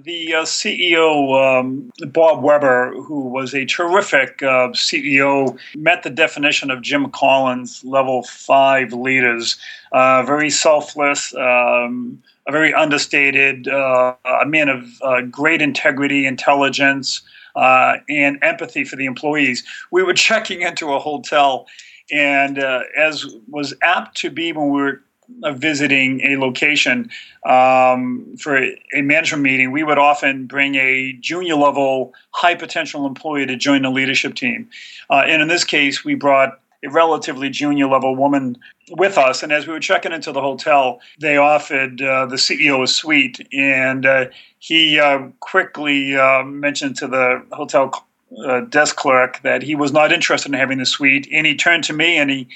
The 0.04 0.34
uh, 0.34 0.44
CEO, 0.44 1.60
um, 1.60 1.92
Bob 2.08 2.44
Weber, 2.44 2.94
who 3.04 3.28
was 3.30 3.54
a 3.54 3.66
terrific 3.66 4.42
uh, 4.42 4.70
CEO, 4.70 5.58
met 5.76 6.04
the 6.04 6.10
definition 6.10 6.72
of 6.72 6.82
Jim 6.82 7.10
Collins 7.12 7.84
level 7.84 8.24
five 8.24 8.94
leaders. 8.94 9.58
Uh, 9.92 10.24
very 10.24 10.50
selfless, 10.50 11.34
um, 11.36 12.22
a 12.48 12.52
very 12.52 12.74
understated, 12.74 13.68
uh, 13.68 14.16
a 14.42 14.46
man 14.46 14.70
of 14.70 14.86
uh, 15.04 15.22
great 15.22 15.62
integrity, 15.62 16.26
intelligence, 16.26 17.22
uh, 17.56 17.98
and 18.10 18.40
empathy 18.42 18.84
for 18.84 18.96
the 18.96 19.06
employees. 19.06 19.64
We 19.92 20.04
were 20.04 20.14
checking 20.30 20.62
into 20.62 20.94
a 20.94 21.00
hotel, 21.00 21.68
and 22.12 22.60
uh, 22.60 22.82
as 22.98 23.26
was 23.50 23.74
apt 23.82 24.18
to 24.18 24.30
be 24.30 24.52
when 24.52 24.70
we 24.70 24.82
were 24.82 25.02
uh, 25.44 25.54
visiting 25.54 26.22
a 26.22 26.38
location 26.38 27.10
um, 27.46 28.36
for 28.38 28.58
a 28.58 29.02
management 29.02 29.44
meeting, 29.44 29.72
we 29.72 29.84
would 29.84 29.98
often 29.98 30.46
bring 30.46 30.76
a 30.76 31.14
junior 31.14 31.56
level, 31.56 32.14
high 32.32 32.56
potential 32.56 33.06
employee 33.06 33.46
to 33.46 33.56
join 33.56 33.82
the 33.82 33.90
leadership 33.90 34.36
team. 34.36 34.70
Uh, 35.10 35.24
and 35.26 35.42
in 35.42 35.48
this 35.48 35.64
case, 35.64 36.04
we 36.04 36.16
brought 36.16 36.60
a 36.84 36.90
relatively 36.90 37.50
junior 37.50 37.88
level 37.88 38.16
woman 38.16 38.58
with 38.92 39.18
us. 39.18 39.44
And 39.44 39.52
as 39.52 39.68
we 39.68 39.74
were 39.74 39.80
checking 39.80 40.12
into 40.12 40.32
the 40.32 40.42
hotel, 40.42 41.00
they 41.20 41.38
offered 41.38 42.02
uh, 42.02 42.26
the 42.26 42.36
CEO 42.36 42.84
a 42.84 42.88
suite. 42.88 43.48
And 43.54 44.06
uh, 44.06 44.26
he 44.60 45.00
uh, 45.00 45.28
quickly 45.40 46.16
uh, 46.16 46.44
mentioned 46.44 46.96
to 46.98 47.08
the 47.08 47.46
hotel 47.52 48.06
uh, 48.46 48.62
desk 48.62 48.96
clerk 48.96 49.42
that 49.44 49.62
he 49.62 49.76
was 49.76 49.92
not 49.92 50.12
interested 50.12 50.52
in 50.52 50.60
having 50.60 50.80
the 50.80 50.86
suite. 50.86 51.28
And 51.32 51.46
he 51.46 51.56
turned 51.56 51.84
to 51.86 51.94
me 51.94 52.18
and 52.18 52.30
he 52.30 52.48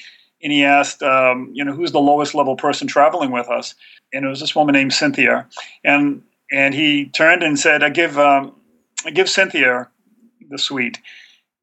and 0.44 0.51
he 0.51 0.63
asked, 0.63 1.01
um, 1.01 1.50
you 1.53 1.63
know, 1.63 1.74
who's 1.74 1.91
the 1.91 2.00
lowest 2.00 2.36
level 2.36 2.55
person 2.55 2.88
traveling 2.88 3.32
with 3.32 3.50
us? 3.50 3.74
And 4.13 4.25
it 4.25 4.27
was 4.27 4.39
this 4.39 4.55
woman 4.55 4.74
named 4.74 4.94
Cynthia. 4.94 5.48
And 5.84 6.22
and 6.51 6.74
he 6.74 7.05
turned 7.05 7.44
and 7.44 7.60
said, 7.60 7.84
I 7.84 7.89
give 7.89 8.17
um, 8.17 8.53
I 9.05 9.12
give 9.12 9.29
Cynthia 9.29 9.88
the 10.50 10.58
suite. 10.58 11.00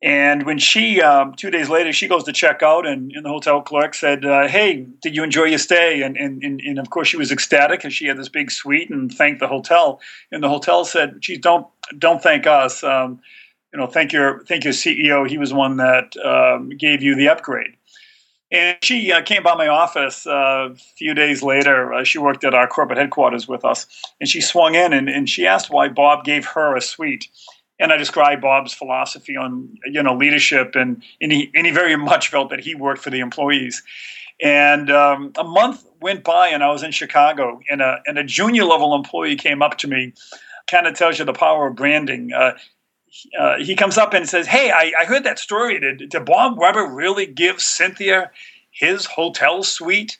And 0.02 0.44
when 0.44 0.58
she, 0.58 1.00
um, 1.00 1.34
two 1.34 1.50
days 1.50 1.68
later, 1.68 1.92
she 1.92 2.08
goes 2.08 2.24
to 2.24 2.32
check 2.32 2.60
out, 2.62 2.86
and, 2.86 3.12
and 3.12 3.24
the 3.24 3.28
hotel 3.28 3.62
clerk 3.62 3.94
said, 3.94 4.24
uh, 4.24 4.48
Hey, 4.48 4.86
did 5.00 5.14
you 5.14 5.22
enjoy 5.22 5.44
your 5.44 5.58
stay? 5.58 6.02
And, 6.02 6.16
and, 6.16 6.42
and, 6.42 6.60
and 6.60 6.78
of 6.80 6.90
course, 6.90 7.06
she 7.06 7.16
was 7.16 7.30
ecstatic 7.30 7.80
because 7.80 7.94
she 7.94 8.06
had 8.06 8.18
this 8.18 8.28
big 8.28 8.50
suite 8.50 8.90
and 8.90 9.12
thanked 9.12 9.38
the 9.38 9.46
hotel. 9.46 10.00
And 10.32 10.42
the 10.42 10.48
hotel 10.48 10.84
said, 10.84 11.20
Geez, 11.20 11.38
don't, 11.38 11.66
don't 11.98 12.20
thank 12.20 12.48
us. 12.48 12.82
Um, 12.82 13.20
you 13.72 13.78
know, 13.78 13.86
thank 13.86 14.12
your, 14.12 14.44
thank 14.44 14.64
your 14.64 14.72
CEO. 14.72 15.28
He 15.28 15.38
was 15.38 15.54
one 15.54 15.76
that 15.76 16.16
um, 16.16 16.70
gave 16.70 17.00
you 17.00 17.14
the 17.14 17.28
upgrade. 17.28 17.76
And 18.50 18.76
she 18.82 19.10
uh, 19.12 19.22
came 19.22 19.42
by 19.42 19.54
my 19.54 19.68
office 19.68 20.26
uh, 20.26 20.70
a 20.72 20.74
few 20.74 21.14
days 21.14 21.42
later. 21.42 21.94
Uh, 21.94 22.04
she 22.04 22.18
worked 22.18 22.44
at 22.44 22.54
our 22.54 22.66
corporate 22.66 22.98
headquarters 22.98 23.48
with 23.48 23.64
us. 23.64 23.86
And 24.20 24.28
she 24.28 24.40
swung 24.40 24.74
in 24.74 24.92
and, 24.92 25.08
and 25.08 25.28
she 25.28 25.46
asked 25.46 25.70
why 25.70 25.88
Bob 25.88 26.24
gave 26.24 26.44
her 26.46 26.76
a 26.76 26.82
suite 26.82 27.28
and 27.78 27.92
I 27.92 27.96
described 27.96 28.42
Bob's 28.42 28.72
philosophy 28.72 29.36
on 29.36 29.68
you 29.86 30.02
know 30.02 30.14
leadership, 30.14 30.74
and 30.74 31.02
and 31.20 31.32
he 31.32 31.50
and 31.54 31.66
he 31.66 31.72
very 31.72 31.96
much 31.96 32.28
felt 32.28 32.50
that 32.50 32.60
he 32.60 32.74
worked 32.74 33.02
for 33.02 33.10
the 33.10 33.20
employees. 33.20 33.82
And 34.40 34.90
um, 34.90 35.32
a 35.36 35.44
month 35.44 35.84
went 36.00 36.24
by, 36.24 36.48
and 36.48 36.64
I 36.64 36.70
was 36.70 36.82
in 36.82 36.90
Chicago, 36.90 37.60
and 37.70 37.80
a 37.80 38.00
and 38.06 38.18
a 38.18 38.24
junior 38.24 38.64
level 38.64 38.94
employee 38.94 39.36
came 39.36 39.62
up 39.62 39.78
to 39.78 39.88
me. 39.88 40.12
Kind 40.70 40.86
of 40.86 40.94
tells 40.94 41.18
you 41.18 41.24
the 41.24 41.32
power 41.32 41.66
of 41.66 41.76
branding. 41.76 42.32
Uh, 42.32 42.52
uh, 43.38 43.58
he 43.58 43.76
comes 43.76 43.98
up 43.98 44.14
and 44.14 44.28
says, 44.28 44.46
"Hey, 44.46 44.70
I, 44.70 44.92
I 45.00 45.04
heard 45.04 45.24
that 45.24 45.38
story. 45.38 45.78
Did, 45.78 46.08
did 46.08 46.24
Bob 46.24 46.58
Weber 46.58 46.86
really 46.86 47.26
give 47.26 47.60
Cynthia 47.60 48.30
his 48.70 49.06
hotel 49.06 49.62
suite?" 49.62 50.18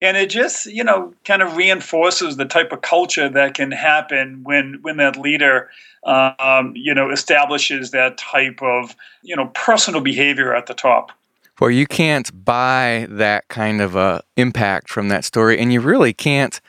And 0.00 0.16
it 0.16 0.30
just 0.30 0.66
you 0.66 0.84
know 0.84 1.12
kind 1.24 1.42
of 1.42 1.56
reinforces 1.56 2.36
the 2.36 2.44
type 2.44 2.72
of 2.72 2.82
culture 2.82 3.28
that 3.28 3.54
can 3.54 3.70
happen 3.70 4.42
when 4.44 4.78
when 4.82 4.96
that 4.98 5.16
leader 5.16 5.70
um, 6.04 6.72
you 6.74 6.94
know 6.94 7.10
establishes 7.10 7.90
that 7.90 8.18
type 8.18 8.62
of 8.62 8.94
you 9.22 9.36
know 9.36 9.46
personal 9.54 10.00
behavior 10.00 10.54
at 10.54 10.66
the 10.66 10.74
top. 10.74 11.12
Well 11.60 11.70
you 11.70 11.86
can't 11.86 12.44
buy 12.44 13.06
that 13.10 13.48
kind 13.48 13.80
of 13.80 13.96
a 13.96 14.22
impact 14.36 14.88
from 14.88 15.08
that 15.08 15.24
story 15.24 15.58
and 15.58 15.72
you 15.72 15.80
really 15.80 16.12
can't 16.12 16.60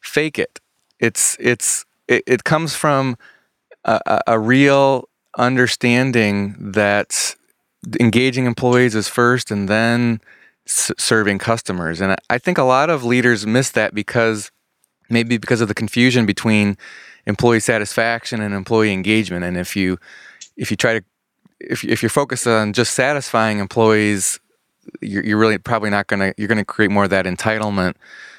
fake 0.00 0.38
it. 0.38 0.60
It's 1.00 1.36
it's 1.40 1.84
it, 2.08 2.22
it 2.26 2.44
comes 2.44 2.74
from 2.74 3.16
a, 3.84 4.20
a 4.26 4.38
real 4.38 5.08
understanding 5.36 6.56
that 6.58 7.34
engaging 8.00 8.46
employees 8.46 8.94
is 8.94 9.08
first 9.08 9.50
and 9.50 9.68
then 9.68 10.20
s- 10.66 10.92
serving 10.98 11.38
customers. 11.38 12.00
And 12.00 12.16
I 12.30 12.38
think 12.38 12.58
a 12.58 12.64
lot 12.64 12.90
of 12.90 13.04
leaders 13.04 13.46
miss 13.46 13.70
that 13.70 13.94
because 13.94 14.50
maybe 15.10 15.38
because 15.38 15.60
of 15.60 15.68
the 15.68 15.74
confusion 15.74 16.26
between 16.26 16.76
employee 17.26 17.60
satisfaction 17.60 18.40
and 18.40 18.54
employee 18.54 18.92
engagement. 18.92 19.44
And 19.44 19.56
if 19.56 19.76
you 19.76 19.98
if 20.56 20.70
you 20.70 20.76
try 20.76 20.98
to 20.98 21.04
if 21.60 21.84
if 21.84 22.02
you're 22.02 22.10
focused 22.10 22.46
on 22.46 22.72
just 22.72 22.94
satisfying 22.94 23.58
employees, 23.58 24.40
you're, 25.00 25.24
you're 25.24 25.38
really 25.38 25.58
probably 25.58 25.90
not 25.90 26.06
going 26.06 26.20
to 26.20 26.34
you're 26.36 26.48
going 26.48 26.58
to 26.58 26.64
create 26.64 26.90
more 26.90 27.04
of 27.04 27.10
that 27.10 27.26
entitlement 27.26 27.94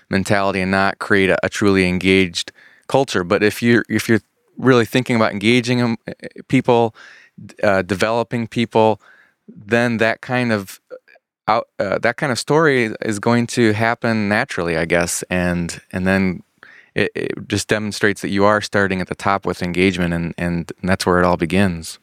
mentality 0.10 0.62
and 0.62 0.72
not 0.72 1.00
create 1.00 1.30
a, 1.30 1.38
a 1.46 1.50
truly 1.50 1.88
engaged 1.88 2.52
culture. 2.88 3.24
But 3.24 3.44
if 3.44 3.62
you're 3.62 3.84
if 3.90 4.08
you're 4.08 4.22
really 4.58 4.86
thinking 4.86 5.16
about 5.16 5.32
engaging 5.32 5.98
people, 6.48 6.96
uh, 7.62 7.82
developing 7.82 8.48
people, 8.48 9.02
then 9.48 9.98
that 9.98 10.22
kind 10.22 10.52
of 10.52 10.80
out, 11.48 11.68
uh, 11.80 12.00
that 12.00 12.18
kind 12.18 12.32
of 12.32 12.40
story 12.40 12.94
is 13.02 13.20
going 13.20 13.48
to 13.48 13.74
happen 13.74 14.28
naturally, 14.30 14.78
I 14.78 14.86
guess, 14.86 15.24
and 15.30 15.80
and 15.92 16.08
then 16.08 16.44
it, 16.96 17.12
it, 17.16 17.48
just 17.48 17.68
demonstrates 17.68 18.22
that 18.22 18.30
you 18.30 18.46
are 18.46 18.62
starting 18.62 19.02
at 19.02 19.08
the 19.08 19.16
top 19.16 19.46
with 19.46 19.62
engagement, 19.62 20.14
and 20.14 20.34
and 20.38 20.72
that's 20.84 21.06
where 21.06 21.20
it 21.20 21.26
all 21.26 21.38
begins. 21.38 22.00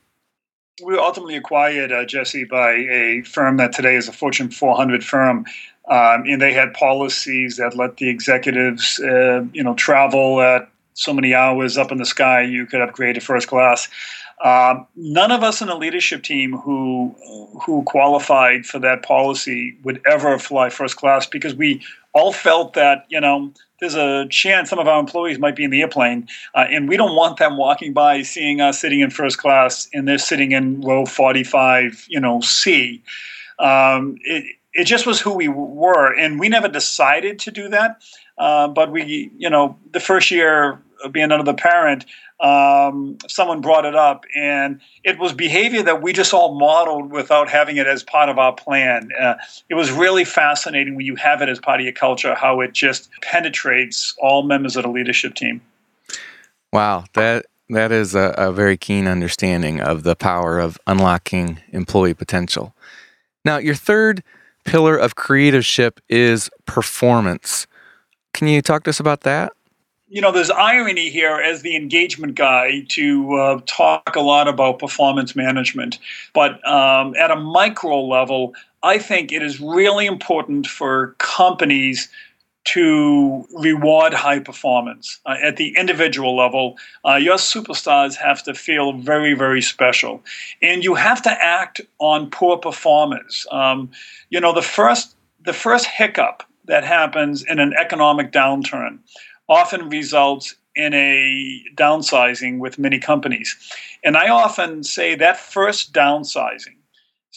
We 0.82 0.94
were 0.94 1.00
ultimately 1.00 1.36
acquired, 1.36 1.92
uh, 1.92 2.04
Jesse, 2.04 2.44
by 2.44 2.72
a 2.72 3.22
firm 3.22 3.56
that 3.58 3.72
today 3.72 3.94
is 3.94 4.08
a 4.08 4.12
Fortune 4.12 4.50
400 4.50 5.04
firm, 5.04 5.44
um, 5.88 6.24
and 6.26 6.40
they 6.40 6.52
had 6.52 6.72
policies 6.74 7.56
that 7.58 7.76
let 7.76 7.98
the 7.98 8.08
executives, 8.08 8.98
uh, 9.00 9.44
you 9.52 9.62
know, 9.62 9.74
travel 9.74 10.40
at 10.40 10.68
so 10.94 11.12
many 11.12 11.34
hours 11.34 11.76
up 11.78 11.92
in 11.92 11.98
the 11.98 12.06
sky. 12.06 12.42
You 12.42 12.66
could 12.66 12.80
upgrade 12.80 13.16
to 13.16 13.20
first 13.20 13.48
class. 13.48 13.88
Um, 14.42 14.88
none 14.96 15.30
of 15.30 15.44
us 15.44 15.60
in 15.62 15.68
the 15.68 15.76
leadership 15.76 16.24
team 16.24 16.56
who 16.56 17.14
who 17.64 17.82
qualified 17.84 18.66
for 18.66 18.80
that 18.80 19.02
policy 19.02 19.76
would 19.84 20.00
ever 20.04 20.36
fly 20.38 20.68
first 20.68 20.96
class 20.96 21.26
because 21.26 21.54
we 21.54 21.80
all 22.12 22.32
felt 22.32 22.74
that 22.74 23.06
you 23.08 23.20
know 23.20 23.52
there's 23.80 23.94
a 23.94 24.26
chance 24.30 24.70
some 24.70 24.80
of 24.80 24.88
our 24.88 24.98
employees 24.98 25.38
might 25.38 25.54
be 25.54 25.64
in 25.64 25.70
the 25.70 25.80
airplane, 25.80 26.28
uh, 26.54 26.66
and 26.70 26.88
we 26.88 26.96
don't 26.96 27.14
want 27.14 27.38
them 27.38 27.56
walking 27.56 27.92
by 27.92 28.22
seeing 28.22 28.60
us 28.60 28.80
sitting 28.80 29.00
in 29.00 29.10
first 29.10 29.38
class 29.38 29.88
and 29.92 30.08
they're 30.08 30.18
sitting 30.18 30.52
in 30.52 30.80
row 30.80 31.04
45, 31.04 32.06
you 32.08 32.20
know, 32.20 32.40
C. 32.40 33.02
Um, 33.58 34.16
it, 34.22 34.44
it 34.74 34.84
just 34.84 35.04
was 35.04 35.20
who 35.20 35.34
we 35.34 35.48
were, 35.48 36.16
and 36.16 36.40
we 36.40 36.48
never 36.48 36.68
decided 36.68 37.38
to 37.40 37.50
do 37.50 37.68
that. 37.68 38.00
Uh, 38.38 38.68
but 38.68 38.90
we, 38.90 39.30
you 39.36 39.50
know, 39.50 39.76
the 39.92 40.00
first 40.00 40.30
year 40.30 40.80
being 41.10 41.32
under 41.32 41.44
the 41.44 41.54
parent, 41.54 42.06
um, 42.42 43.16
someone 43.28 43.60
brought 43.60 43.84
it 43.84 43.94
up, 43.94 44.24
and 44.34 44.80
it 45.04 45.18
was 45.18 45.32
behavior 45.32 45.82
that 45.84 46.02
we 46.02 46.12
just 46.12 46.34
all 46.34 46.58
modeled 46.58 47.12
without 47.12 47.48
having 47.48 47.76
it 47.76 47.86
as 47.86 48.02
part 48.02 48.28
of 48.28 48.38
our 48.38 48.52
plan. 48.52 49.10
Uh, 49.18 49.34
it 49.68 49.74
was 49.74 49.92
really 49.92 50.24
fascinating 50.24 50.96
when 50.96 51.06
you 51.06 51.14
have 51.14 51.40
it 51.40 51.48
as 51.48 51.60
part 51.60 51.80
of 51.80 51.84
your 51.84 51.92
culture, 51.92 52.34
how 52.34 52.60
it 52.60 52.72
just 52.72 53.08
penetrates 53.22 54.14
all 54.18 54.42
members 54.42 54.76
of 54.76 54.82
the 54.82 54.90
leadership 54.90 55.34
team. 55.34 55.60
Wow, 56.72 57.04
that 57.14 57.46
that 57.68 57.92
is 57.92 58.14
a, 58.16 58.34
a 58.36 58.52
very 58.52 58.76
keen 58.76 59.06
understanding 59.06 59.80
of 59.80 60.02
the 60.02 60.16
power 60.16 60.58
of 60.58 60.78
unlocking 60.86 61.60
employee 61.70 62.14
potential. 62.14 62.74
Now, 63.44 63.58
your 63.58 63.76
third 63.76 64.24
pillar 64.64 64.96
of 64.96 65.14
creativeship 65.14 65.98
is 66.08 66.50
performance. 66.66 67.68
Can 68.34 68.48
you 68.48 68.62
talk 68.62 68.82
to 68.84 68.90
us 68.90 69.00
about 69.00 69.20
that? 69.22 69.52
You 70.12 70.20
know, 70.20 70.30
there's 70.30 70.50
irony 70.50 71.08
here 71.08 71.40
as 71.40 71.62
the 71.62 71.74
engagement 71.74 72.34
guy 72.34 72.84
to 72.90 73.34
uh, 73.34 73.60
talk 73.64 74.14
a 74.14 74.20
lot 74.20 74.46
about 74.46 74.78
performance 74.78 75.34
management. 75.34 75.98
But 76.34 76.52
um, 76.68 77.14
at 77.16 77.30
a 77.30 77.36
micro 77.36 77.98
level, 78.02 78.52
I 78.82 78.98
think 78.98 79.32
it 79.32 79.42
is 79.42 79.58
really 79.58 80.04
important 80.04 80.66
for 80.66 81.14
companies 81.16 82.10
to 82.64 83.48
reward 83.54 84.12
high 84.12 84.38
performance. 84.38 85.18
Uh, 85.24 85.36
at 85.42 85.56
the 85.56 85.74
individual 85.78 86.36
level, 86.36 86.76
uh, 87.08 87.14
your 87.14 87.36
superstars 87.36 88.14
have 88.14 88.42
to 88.42 88.52
feel 88.52 88.92
very, 88.92 89.32
very 89.32 89.62
special. 89.62 90.22
And 90.60 90.84
you 90.84 90.94
have 90.94 91.22
to 91.22 91.30
act 91.30 91.80
on 92.00 92.28
poor 92.28 92.58
performers. 92.58 93.46
Um, 93.50 93.90
you 94.28 94.40
know, 94.40 94.52
the 94.52 94.60
first, 94.60 95.16
the 95.42 95.54
first 95.54 95.86
hiccup 95.86 96.42
that 96.66 96.84
happens 96.84 97.42
in 97.42 97.58
an 97.58 97.72
economic 97.72 98.30
downturn 98.30 98.98
often 99.52 99.88
results 99.88 100.54
in 100.74 100.94
a 100.94 101.62
downsizing 101.76 102.58
with 102.58 102.78
many 102.78 102.98
companies. 102.98 103.54
And 104.02 104.16
I 104.16 104.28
often 104.28 104.82
say 104.82 105.14
that 105.16 105.38
first 105.38 105.92
downsizing, 105.92 106.76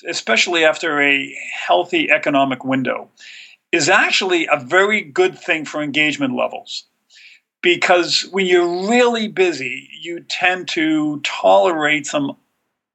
especially 0.07 0.63
after 0.63 1.01
a 1.01 1.35
healthy 1.67 2.09
economic 2.09 2.63
window, 2.63 3.09
is 3.71 3.89
actually 3.89 4.47
a 4.47 4.57
very 4.57 5.01
good 5.01 5.37
thing 5.37 5.65
for 5.65 5.83
engagement 5.83 6.33
levels. 6.35 6.85
Because 7.61 8.21
when 8.31 8.45
you're 8.45 8.87
really 8.87 9.27
busy, 9.27 9.89
you 9.99 10.21
tend 10.21 10.67
to 10.69 11.19
tolerate 11.21 12.05
some 12.05 12.37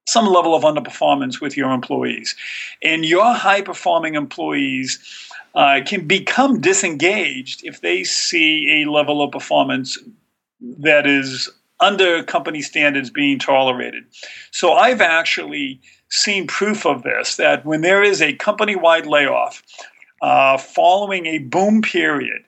some 0.07 0.27
level 0.27 0.57
of 0.57 0.65
underperformance 0.65 1.41
with 1.41 1.57
your 1.57 1.71
employees. 1.71 2.35
And 2.83 3.05
your 3.05 3.33
high 3.33 3.63
performing 3.63 4.17
employees 4.17 4.99
uh, 5.55 5.81
can 5.85 6.07
become 6.07 6.61
disengaged 6.61 7.65
if 7.65 7.81
they 7.81 8.05
see 8.05 8.83
a 8.83 8.91
level 8.91 9.23
of 9.23 9.33
performance 9.33 9.99
that 10.61 11.07
is 11.07 11.49
under 11.81 12.23
company 12.23 12.63
standards 12.63 13.11
being 13.11 13.39
tolerated. 13.39 14.05
So 14.51 14.75
I've 14.75 15.01
actually 15.01 15.81
seen 16.11 16.47
proof 16.47 16.85
of 16.85 17.03
this 17.03 17.37
that 17.37 17.65
when 17.65 17.81
there 17.81 18.03
is 18.03 18.21
a 18.21 18.35
company 18.35 18.77
wide 18.77 19.07
layoff 19.07 19.63
uh, 20.21 20.59
following 20.59 21.27
a 21.27 21.39
boom 21.39 21.83
period, 21.83 22.43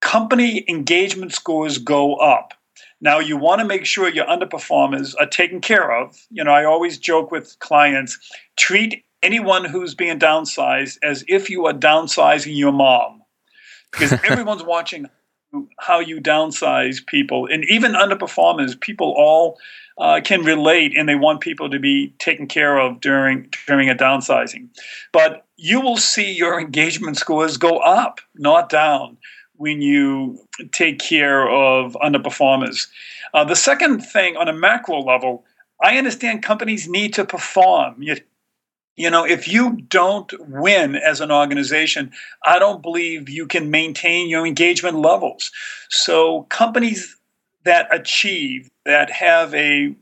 company 0.00 0.64
engagement 0.68 1.32
scores 1.32 1.78
go 1.78 2.14
up. 2.16 2.54
Now, 3.00 3.18
you 3.18 3.36
want 3.36 3.60
to 3.60 3.66
make 3.66 3.84
sure 3.84 4.08
your 4.08 4.26
underperformers 4.26 5.14
are 5.18 5.26
taken 5.26 5.60
care 5.60 5.92
of. 5.92 6.24
You 6.30 6.44
know, 6.44 6.52
I 6.52 6.64
always 6.64 6.98
joke 6.98 7.32
with 7.32 7.58
clients 7.58 8.18
treat 8.56 9.04
anyone 9.22 9.64
who's 9.64 9.94
being 9.94 10.18
downsized 10.18 10.98
as 11.02 11.24
if 11.28 11.50
you 11.50 11.66
are 11.66 11.72
downsizing 11.72 12.56
your 12.56 12.72
mom, 12.72 13.22
because 13.90 14.12
everyone's 14.24 14.62
watching 14.62 15.06
how 15.78 16.00
you 16.00 16.20
downsize 16.20 17.04
people, 17.06 17.46
and 17.46 17.64
even 17.64 17.92
underperformers. 17.92 18.80
People 18.80 19.14
all 19.16 19.58
uh, 19.98 20.20
can 20.24 20.42
relate, 20.42 20.96
and 20.96 21.08
they 21.08 21.14
want 21.14 21.40
people 21.40 21.68
to 21.70 21.78
be 21.78 22.14
taken 22.18 22.46
care 22.46 22.78
of 22.78 23.00
during 23.00 23.48
during 23.66 23.90
a 23.90 23.94
downsizing. 23.94 24.68
But 25.12 25.44
you 25.56 25.80
will 25.80 25.98
see 25.98 26.32
your 26.32 26.58
engagement 26.60 27.18
scores 27.18 27.56
go 27.56 27.78
up, 27.78 28.20
not 28.34 28.68
down, 28.68 29.18
when 29.56 29.80
you 29.80 30.38
take 30.72 30.98
care 30.98 31.48
of 31.48 31.96
underperformers. 32.02 32.88
Uh, 33.34 33.44
the 33.44 33.56
second 33.56 34.00
thing, 34.00 34.36
on 34.36 34.48
a 34.48 34.52
macro 34.52 35.00
level, 35.00 35.44
I 35.82 35.98
understand 35.98 36.42
companies 36.42 36.88
need 36.88 37.14
to 37.14 37.24
perform. 37.24 38.02
You 38.02 38.16
you 38.96 39.08
know, 39.08 39.24
if 39.24 39.48
you 39.48 39.78
don't 39.88 40.32
win 40.48 40.96
as 40.96 41.20
an 41.20 41.30
organization, 41.32 42.12
I 42.44 42.58
don't 42.58 42.82
believe 42.82 43.28
you 43.28 43.46
can 43.46 43.70
maintain 43.70 44.28
your 44.28 44.46
engagement 44.46 44.98
levels. 44.98 45.50
So, 45.88 46.42
companies 46.50 47.16
that 47.64 47.94
achieve, 47.94 48.70
that 48.84 49.10
have 49.10 49.54
a 49.54 49.94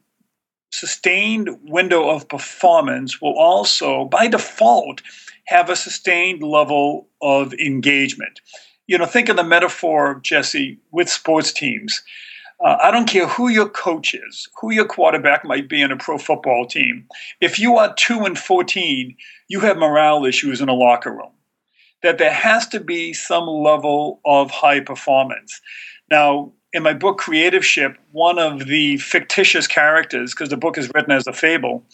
sustained 0.72 1.50
window 1.62 2.08
of 2.08 2.28
performance, 2.28 3.20
will 3.20 3.38
also, 3.38 4.06
by 4.06 4.26
default, 4.28 5.02
have 5.46 5.68
a 5.68 5.76
sustained 5.76 6.42
level 6.42 7.08
of 7.20 7.52
engagement. 7.54 8.40
You 8.86 8.98
know, 8.98 9.06
think 9.06 9.28
of 9.28 9.36
the 9.36 9.44
metaphor, 9.44 10.20
Jesse, 10.22 10.78
with 10.90 11.08
sports 11.08 11.52
teams. 11.52 12.02
Uh, 12.62 12.76
I 12.80 12.90
don't 12.90 13.08
care 13.08 13.26
who 13.26 13.48
your 13.48 13.68
coach 13.68 14.14
is, 14.14 14.48
who 14.60 14.70
your 14.70 14.84
quarterback 14.84 15.44
might 15.44 15.68
be 15.68 15.80
in 15.80 15.90
a 15.90 15.96
pro 15.96 16.18
football 16.18 16.66
team. 16.66 17.06
If 17.40 17.58
you 17.58 17.76
are 17.76 17.94
two 17.94 18.24
and 18.26 18.38
14, 18.38 19.16
you 19.48 19.60
have 19.60 19.78
morale 19.78 20.26
issues 20.26 20.60
in 20.60 20.68
a 20.68 20.74
locker 20.74 21.10
room. 21.10 21.32
That 22.02 22.18
there 22.18 22.32
has 22.32 22.66
to 22.68 22.80
be 22.80 23.12
some 23.12 23.46
level 23.46 24.20
of 24.24 24.50
high 24.50 24.80
performance. 24.80 25.60
Now, 26.10 26.52
in 26.72 26.82
my 26.82 26.92
book, 26.92 27.20
Creativeship, 27.20 27.96
one 28.12 28.38
of 28.38 28.66
the 28.66 28.98
fictitious 28.98 29.66
characters, 29.66 30.32
because 30.32 30.50
the 30.50 30.56
book 30.56 30.78
is 30.78 30.90
written 30.94 31.12
as 31.12 31.26
a 31.26 31.32
fable, 31.32 31.84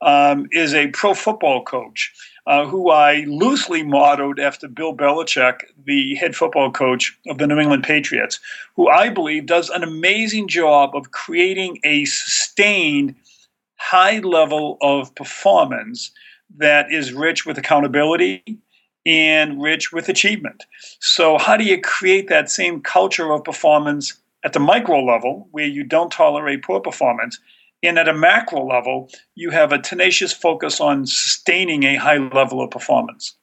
um, 0.00 0.46
is 0.52 0.74
a 0.74 0.88
pro 0.88 1.14
football 1.14 1.62
coach. 1.64 2.12
Uh, 2.46 2.66
who 2.66 2.90
I 2.90 3.24
loosely 3.28 3.82
modeled 3.82 4.40
after 4.40 4.68
Bill 4.68 4.94
Belichick, 4.94 5.60
the 5.84 6.14
head 6.16 6.34
football 6.34 6.70
coach 6.70 7.16
of 7.28 7.38
the 7.38 7.46
New 7.46 7.58
England 7.58 7.84
Patriots, 7.84 8.40
who 8.74 8.88
I 8.88 9.08
believe 9.10 9.46
does 9.46 9.70
an 9.70 9.82
amazing 9.82 10.48
job 10.48 10.94
of 10.94 11.12
creating 11.12 11.78
a 11.84 12.04
sustained 12.04 13.14
high 13.76 14.18
level 14.18 14.78
of 14.80 15.14
performance 15.14 16.10
that 16.56 16.92
is 16.92 17.12
rich 17.12 17.46
with 17.46 17.58
accountability 17.58 18.42
and 19.06 19.60
rich 19.60 19.92
with 19.92 20.08
achievement. 20.08 20.64
So, 21.00 21.38
how 21.38 21.56
do 21.56 21.64
you 21.64 21.80
create 21.80 22.28
that 22.28 22.50
same 22.50 22.80
culture 22.80 23.32
of 23.32 23.44
performance 23.44 24.14
at 24.44 24.52
the 24.52 24.60
micro 24.60 25.02
level 25.02 25.48
where 25.50 25.66
you 25.66 25.84
don't 25.84 26.10
tolerate 26.12 26.62
poor 26.62 26.80
performance? 26.80 27.38
And 27.82 27.98
at 27.98 28.08
a 28.08 28.14
macro 28.14 28.64
level, 28.66 29.10
you 29.34 29.50
have 29.50 29.72
a 29.72 29.78
tenacious 29.78 30.32
focus 30.32 30.80
on 30.80 31.06
sustaining 31.06 31.82
a 31.82 31.96
high 31.96 32.18
level 32.18 32.62
of 32.62 32.70
performance. 32.70 33.36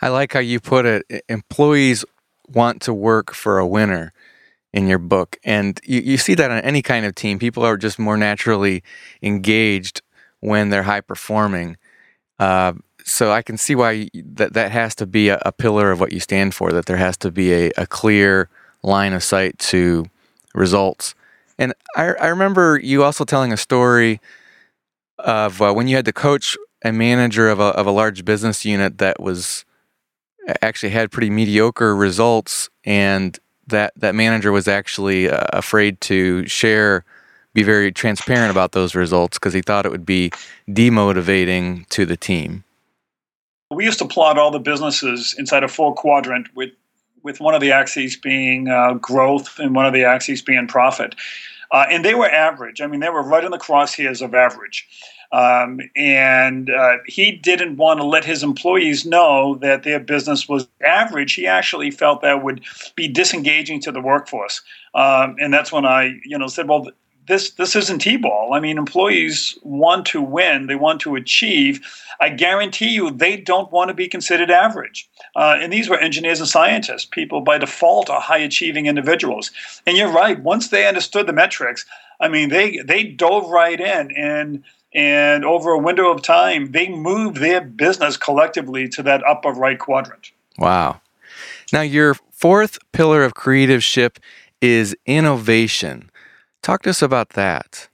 I 0.00 0.08
like 0.08 0.32
how 0.32 0.40
you 0.40 0.60
put 0.60 0.86
it. 0.86 1.24
Employees 1.28 2.04
want 2.48 2.82
to 2.82 2.94
work 2.94 3.34
for 3.34 3.58
a 3.58 3.66
winner 3.66 4.12
in 4.72 4.86
your 4.86 4.98
book. 4.98 5.36
And 5.44 5.80
you, 5.84 6.00
you 6.00 6.16
see 6.16 6.34
that 6.34 6.50
on 6.50 6.60
any 6.60 6.82
kind 6.82 7.04
of 7.04 7.14
team. 7.14 7.38
People 7.38 7.64
are 7.64 7.76
just 7.76 7.98
more 7.98 8.16
naturally 8.16 8.82
engaged 9.22 10.02
when 10.40 10.70
they're 10.70 10.84
high 10.84 11.00
performing. 11.00 11.76
Uh, 12.38 12.74
so 13.04 13.32
I 13.32 13.42
can 13.42 13.56
see 13.56 13.74
why 13.74 14.08
that 14.14 14.52
that 14.54 14.70
has 14.70 14.94
to 14.96 15.06
be 15.06 15.28
a, 15.28 15.40
a, 15.44 15.52
pillar 15.52 15.90
of 15.90 16.00
what 16.00 16.12
you 16.12 16.20
stand 16.20 16.54
for. 16.54 16.70
That 16.72 16.86
there 16.86 16.96
has 16.96 17.16
to 17.18 17.30
be 17.30 17.52
a, 17.52 17.70
a 17.76 17.86
clear 17.86 18.48
line 18.82 19.12
of 19.12 19.22
sight 19.22 19.58
to 19.58 20.06
results. 20.54 21.14
And 21.60 21.74
I, 21.94 22.14
I 22.14 22.26
remember 22.28 22.80
you 22.82 23.04
also 23.04 23.24
telling 23.24 23.52
a 23.52 23.56
story 23.56 24.18
of 25.18 25.60
uh, 25.60 25.72
when 25.74 25.86
you 25.86 25.94
had 25.94 26.06
to 26.06 26.12
coach 26.12 26.56
a 26.82 26.90
manager 26.90 27.50
of 27.50 27.60
a 27.60 27.64
of 27.64 27.86
a 27.86 27.90
large 27.90 28.24
business 28.24 28.64
unit 28.64 28.96
that 28.98 29.20
was 29.20 29.66
actually 30.62 30.90
had 30.90 31.12
pretty 31.12 31.28
mediocre 31.28 31.94
results, 31.94 32.70
and 32.84 33.38
that 33.66 33.92
that 33.94 34.14
manager 34.14 34.50
was 34.50 34.66
actually 34.66 35.28
uh, 35.28 35.44
afraid 35.52 36.00
to 36.00 36.46
share 36.48 37.04
be 37.52 37.62
very 37.62 37.92
transparent 37.92 38.50
about 38.50 38.72
those 38.72 38.94
results 38.94 39.38
because 39.38 39.52
he 39.52 39.60
thought 39.60 39.84
it 39.84 39.92
would 39.92 40.06
be 40.06 40.30
demotivating 40.68 41.86
to 41.88 42.06
the 42.06 42.16
team. 42.16 42.64
We 43.70 43.84
used 43.84 43.98
to 43.98 44.06
plot 44.06 44.38
all 44.38 44.50
the 44.50 44.60
businesses 44.60 45.34
inside 45.38 45.62
a 45.62 45.68
four 45.68 45.94
quadrant 45.94 46.48
with 46.54 46.70
with 47.22 47.40
one 47.40 47.54
of 47.54 47.60
the 47.60 47.72
axes 47.72 48.16
being 48.16 48.68
uh, 48.68 48.94
growth 48.94 49.58
and 49.58 49.74
one 49.74 49.86
of 49.86 49.92
the 49.92 50.04
axes 50.04 50.42
being 50.42 50.66
profit. 50.66 51.14
Uh, 51.70 51.86
and 51.90 52.04
they 52.04 52.14
were 52.14 52.28
average. 52.28 52.80
I 52.80 52.86
mean, 52.86 53.00
they 53.00 53.10
were 53.10 53.22
right 53.22 53.44
in 53.44 53.50
the 53.50 53.58
crosshairs 53.58 54.22
of 54.22 54.34
average. 54.34 54.88
Um, 55.32 55.80
and 55.94 56.70
uh, 56.70 56.96
he 57.06 57.30
didn't 57.30 57.76
want 57.76 58.00
to 58.00 58.04
let 58.04 58.24
his 58.24 58.42
employees 58.42 59.06
know 59.06 59.56
that 59.56 59.84
their 59.84 60.00
business 60.00 60.48
was 60.48 60.66
average. 60.84 61.34
He 61.34 61.46
actually 61.46 61.92
felt 61.92 62.22
that 62.22 62.42
would 62.42 62.64
be 62.96 63.06
disengaging 63.06 63.80
to 63.82 63.92
the 63.92 64.00
workforce. 64.00 64.60
Um, 64.94 65.36
and 65.38 65.54
that's 65.54 65.70
when 65.70 65.86
I, 65.86 66.18
you 66.24 66.36
know, 66.36 66.48
said, 66.48 66.68
well, 66.68 66.88
this 67.30 67.52
this 67.52 67.74
isn't 67.76 68.00
t-ball. 68.00 68.52
I 68.52 68.60
mean, 68.60 68.76
employees 68.76 69.58
want 69.62 70.04
to 70.06 70.20
win, 70.20 70.66
they 70.66 70.74
want 70.74 71.00
to 71.02 71.16
achieve. 71.16 71.80
I 72.20 72.28
guarantee 72.28 72.90
you, 72.90 73.10
they 73.10 73.38
don't 73.38 73.72
want 73.72 73.88
to 73.88 73.94
be 73.94 74.08
considered 74.08 74.50
average. 74.50 75.08
Uh, 75.34 75.56
and 75.58 75.72
these 75.72 75.88
were 75.88 75.98
engineers 75.98 76.40
and 76.40 76.48
scientists. 76.48 77.06
People 77.06 77.40
by 77.40 77.56
default 77.56 78.10
are 78.10 78.20
high-achieving 78.20 78.84
individuals. 78.84 79.50
And 79.86 79.96
you're 79.96 80.12
right. 80.12 80.38
Once 80.38 80.68
they 80.68 80.86
understood 80.86 81.26
the 81.26 81.32
metrics, 81.32 81.86
I 82.20 82.28
mean, 82.28 82.50
they 82.50 82.78
they 82.84 83.04
dove 83.04 83.48
right 83.48 83.80
in 83.80 84.10
and 84.16 84.62
and 84.92 85.44
over 85.44 85.70
a 85.70 85.78
window 85.78 86.10
of 86.10 86.20
time, 86.22 86.72
they 86.72 86.88
moved 86.88 87.36
their 87.36 87.60
business 87.60 88.16
collectively 88.16 88.88
to 88.88 89.02
that 89.04 89.24
upper 89.24 89.50
right 89.50 89.78
quadrant. 89.78 90.32
Wow. 90.58 91.00
Now, 91.72 91.82
your 91.82 92.14
fourth 92.32 92.78
pillar 92.92 93.22
of 93.22 93.34
creativeship 93.34 94.16
is 94.60 94.96
innovation. 95.06 96.10
Talk 96.62 96.82
to 96.82 96.90
us 96.90 97.02
about 97.02 97.30
that. 97.30 97.88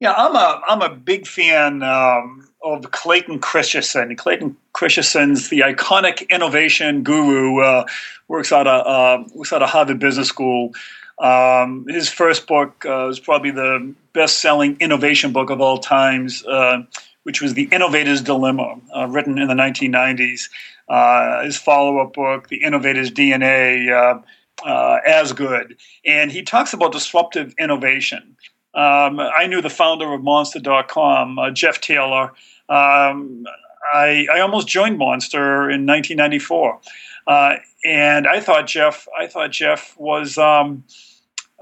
Yeah, 0.00 0.14
I'm 0.16 0.34
a 0.34 0.60
I'm 0.66 0.82
a 0.82 0.94
big 0.94 1.28
fan 1.28 1.82
um, 1.82 2.48
of 2.62 2.90
Clayton 2.90 3.38
Christensen. 3.38 4.16
Clayton 4.16 4.56
Christensen's 4.72 5.48
the 5.48 5.60
iconic 5.60 6.28
innovation 6.28 7.04
guru. 7.04 7.60
Uh, 7.60 7.84
works 8.26 8.50
out 8.50 8.66
of 8.66 8.84
uh, 8.84 9.24
works 9.34 9.52
out 9.52 9.62
of 9.62 9.70
Harvard 9.70 10.00
Business 10.00 10.26
School. 10.28 10.72
Um, 11.20 11.86
his 11.86 12.08
first 12.08 12.48
book 12.48 12.84
uh, 12.84 13.06
was 13.06 13.20
probably 13.20 13.52
the 13.52 13.94
best-selling 14.12 14.76
innovation 14.80 15.32
book 15.32 15.50
of 15.50 15.60
all 15.60 15.78
times, 15.78 16.44
uh, 16.46 16.82
which 17.22 17.40
was 17.40 17.54
The 17.54 17.68
Innovator's 17.70 18.22
Dilemma, 18.22 18.80
uh, 18.96 19.06
written 19.06 19.38
in 19.38 19.46
the 19.46 19.54
1990s. 19.54 20.48
Uh, 20.88 21.44
his 21.44 21.56
follow-up 21.56 22.14
book, 22.14 22.48
The 22.48 22.64
Innovator's 22.64 23.12
DNA 23.12 24.24
uh, 24.64 24.98
as 25.06 25.32
good. 25.32 25.76
And 26.04 26.30
he 26.30 26.42
talks 26.42 26.72
about 26.72 26.92
disruptive 26.92 27.54
innovation. 27.58 28.36
Um, 28.74 29.20
I 29.20 29.46
knew 29.46 29.60
the 29.60 29.70
founder 29.70 30.12
of 30.12 30.22
Monster.com, 30.22 31.38
uh, 31.38 31.50
Jeff 31.50 31.80
Taylor. 31.80 32.32
Um, 32.68 33.44
I, 33.92 34.26
I, 34.32 34.40
almost 34.40 34.66
joined 34.66 34.96
Monster 34.96 35.68
in 35.68 35.84
1994, 35.84 36.80
uh, 37.26 37.56
and 37.84 38.26
I 38.26 38.40
thought 38.40 38.66
Jeff, 38.66 39.06
I 39.18 39.26
thought 39.26 39.50
Jeff 39.50 39.94
was 39.98 40.38
um, 40.38 40.84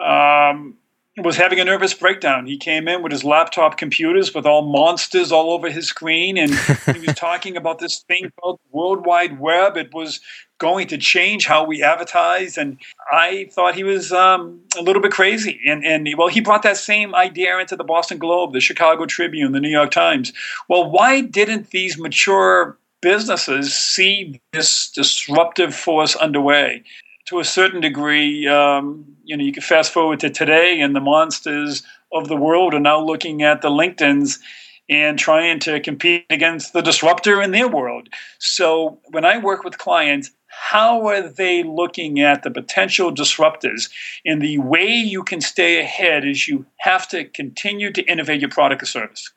um 0.01 0.77
was 1.17 1.37
having 1.37 1.61
a 1.61 1.65
nervous 1.65 1.93
breakdown. 1.95 2.47
He 2.47 2.57
came 2.57 2.89
in 2.89 3.03
with 3.03 3.13
his 3.13 3.25
laptop 3.25 3.77
computers 3.77 4.35
with 4.35 4.47
all 4.47 4.63
monsters 4.63 5.33
all 5.33 5.51
over 5.51 5.71
his 5.71 5.87
screen, 5.87 6.39
and 6.39 6.55
he 6.55 7.07
was 7.07 7.15
talking 7.17 7.57
about 7.57 7.79
this 7.79 8.01
thing 8.01 8.31
called 8.41 8.61
World 8.71 9.05
Wide 9.05 9.41
Web. 9.41 9.77
It 9.77 9.93
was 9.93 10.21
going 10.61 10.87
to 10.89 10.99
change 10.99 11.47
how 11.47 11.65
we 11.65 11.83
advertise, 11.83 12.57
and 12.57 12.79
I 13.11 13.49
thought 13.51 13.75
he 13.75 13.83
was 13.83 14.13
um, 14.13 14.61
a 14.79 14.83
little 14.83 15.03
bit 15.03 15.11
crazy. 15.11 15.61
And 15.67 15.85
and 15.85 16.09
well, 16.17 16.29
he 16.29 16.41
brought 16.41 16.63
that 16.63 16.77
same 16.77 17.15
idea 17.15 17.59
into 17.59 17.75
the 17.75 17.85
Boston 17.85 18.19
Globe, 18.19 18.53
the 18.53 18.61
Chicago 18.61 19.07
Tribune, 19.07 19.53
the 19.53 19.61
New 19.61 19.71
York 19.71 19.91
Times. 19.91 20.33
Well, 20.69 20.89
why 20.89 21.23
didn't 21.23 21.71
these 21.71 21.99
mature 21.99 22.79
businesses 23.03 23.75
see 23.75 24.41
this 24.53 24.91
disruptive 24.91 25.75
force 25.75 26.15
underway? 26.15 26.85
to 27.27 27.39
a 27.39 27.45
certain 27.45 27.81
degree, 27.81 28.49
um, 28.49 29.05
you 29.23 29.37
know, 29.37 29.45
you 29.45 29.53
can 29.53 29.63
fast 29.63 29.93
forward 29.93 30.19
to 30.19 30.29
today, 30.31 30.81
and 30.81 30.97
the 30.97 31.01
monsters 31.01 31.85
of 32.13 32.27
the 32.27 32.35
world 32.35 32.75
are 32.75 32.81
now 32.81 33.01
looking 33.01 33.43
at 33.43 33.63
the 33.63 33.69
LinkedIn's 33.69 34.41
and 34.89 35.17
trying 35.17 35.61
to 35.61 35.79
compete 35.79 36.27
against 36.29 36.73
the 36.73 36.83
disruptor 36.83 37.41
in 37.41 37.53
their 37.53 37.69
world. 37.69 38.09
So 38.41 38.99
when 39.11 39.25
I 39.25 39.39
work 39.39 39.63
with 39.63 39.79
clients, 39.79 40.33
how 40.63 41.07
are 41.07 41.27
they 41.27 41.63
looking 41.63 42.21
at 42.21 42.43
the 42.43 42.51
potential 42.51 43.13
disruptors? 43.13 43.91
And 44.27 44.43
the 44.43 44.59
way 44.59 44.93
you 44.93 45.25
can 45.25 45.41
stay 45.41 45.81
ahead 45.81 46.27
is 46.27 46.47
you 46.47 46.67
have 46.81 47.09
to 47.09 47.25
continue 47.25 47.91
to 47.93 48.03
innovate 48.03 48.41
your 48.41 48.51
product 48.51 48.83
or 48.83 48.87
service. 48.87 49.33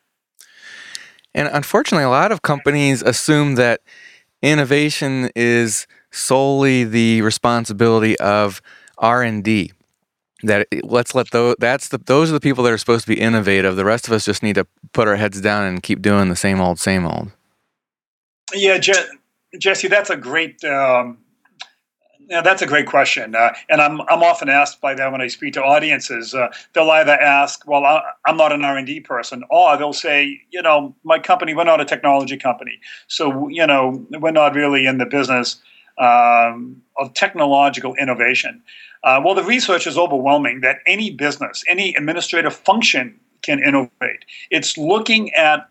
And 1.33 1.47
unfortunately, 1.51 2.03
a 2.03 2.09
lot 2.09 2.33
of 2.33 2.41
companies 2.41 3.01
assume 3.01 3.55
that 3.55 3.79
innovation 4.41 5.29
is 5.33 5.87
solely 6.11 6.83
the 6.83 7.21
responsibility 7.21 8.19
of 8.19 8.61
R&D. 8.97 9.71
That 10.43 10.67
let's 10.83 11.15
let 11.15 11.31
those 11.31 11.55
that's 11.57 11.87
the 11.87 11.99
those 11.99 12.29
are 12.29 12.33
the 12.33 12.41
people 12.41 12.65
that 12.65 12.73
are 12.73 12.77
supposed 12.77 13.05
to 13.05 13.15
be 13.15 13.19
innovative. 13.19 13.77
The 13.77 13.85
rest 13.85 14.07
of 14.07 14.13
us 14.13 14.25
just 14.25 14.43
need 14.43 14.55
to 14.55 14.67
put 14.91 15.07
our 15.07 15.15
heads 15.15 15.39
down 15.39 15.63
and 15.63 15.81
keep 15.81 16.01
doing 16.01 16.27
the 16.27 16.35
same 16.35 16.59
old, 16.59 16.79
same 16.79 17.05
old. 17.05 17.31
Yeah, 18.53 18.77
Je- 18.77 19.07
Jesse, 19.59 19.87
that's 19.87 20.09
a 20.09 20.17
great 20.17 20.63
um, 20.63 21.17
yeah, 22.29 22.41
that's 22.41 22.61
a 22.61 22.65
great 22.65 22.87
question, 22.87 23.35
uh, 23.35 23.53
and 23.69 23.81
I'm 23.81 24.01
I'm 24.01 24.23
often 24.23 24.49
asked 24.49 24.81
by 24.81 24.93
that 24.95 25.11
when 25.11 25.21
I 25.21 25.27
speak 25.27 25.53
to 25.53 25.63
audiences. 25.63 26.33
Uh, 26.33 26.47
they'll 26.73 26.89
either 26.89 27.11
ask, 27.11 27.67
"Well, 27.67 27.85
I, 27.85 28.01
am 28.27 28.37
not 28.37 28.51
an 28.51 28.63
R 28.63 28.77
and 28.77 28.87
D 28.87 28.99
person," 28.99 29.43
or 29.49 29.77
they'll 29.77 29.93
say, 29.93 30.41
"You 30.51 30.61
know, 30.61 30.95
my 31.03 31.19
company, 31.19 31.53
we're 31.53 31.65
not 31.65 31.81
a 31.81 31.85
technology 31.85 32.37
company, 32.37 32.79
so 33.07 33.47
you 33.49 33.67
know, 33.67 34.05
we're 34.09 34.31
not 34.31 34.55
really 34.55 34.85
in 34.85 34.97
the 34.97 35.05
business 35.05 35.61
um, 35.97 36.81
of 36.97 37.13
technological 37.13 37.93
innovation. 37.95 38.61
Uh, 39.03 39.21
well, 39.23 39.35
the 39.35 39.43
research 39.43 39.85
is 39.85 39.97
overwhelming 39.97 40.61
that 40.61 40.77
any 40.87 41.11
business, 41.11 41.63
any 41.67 41.93
administrative 41.95 42.53
function 42.53 43.19
can 43.41 43.61
innovate. 43.61 44.23
It's 44.49 44.77
looking 44.77 45.33
at 45.33 45.69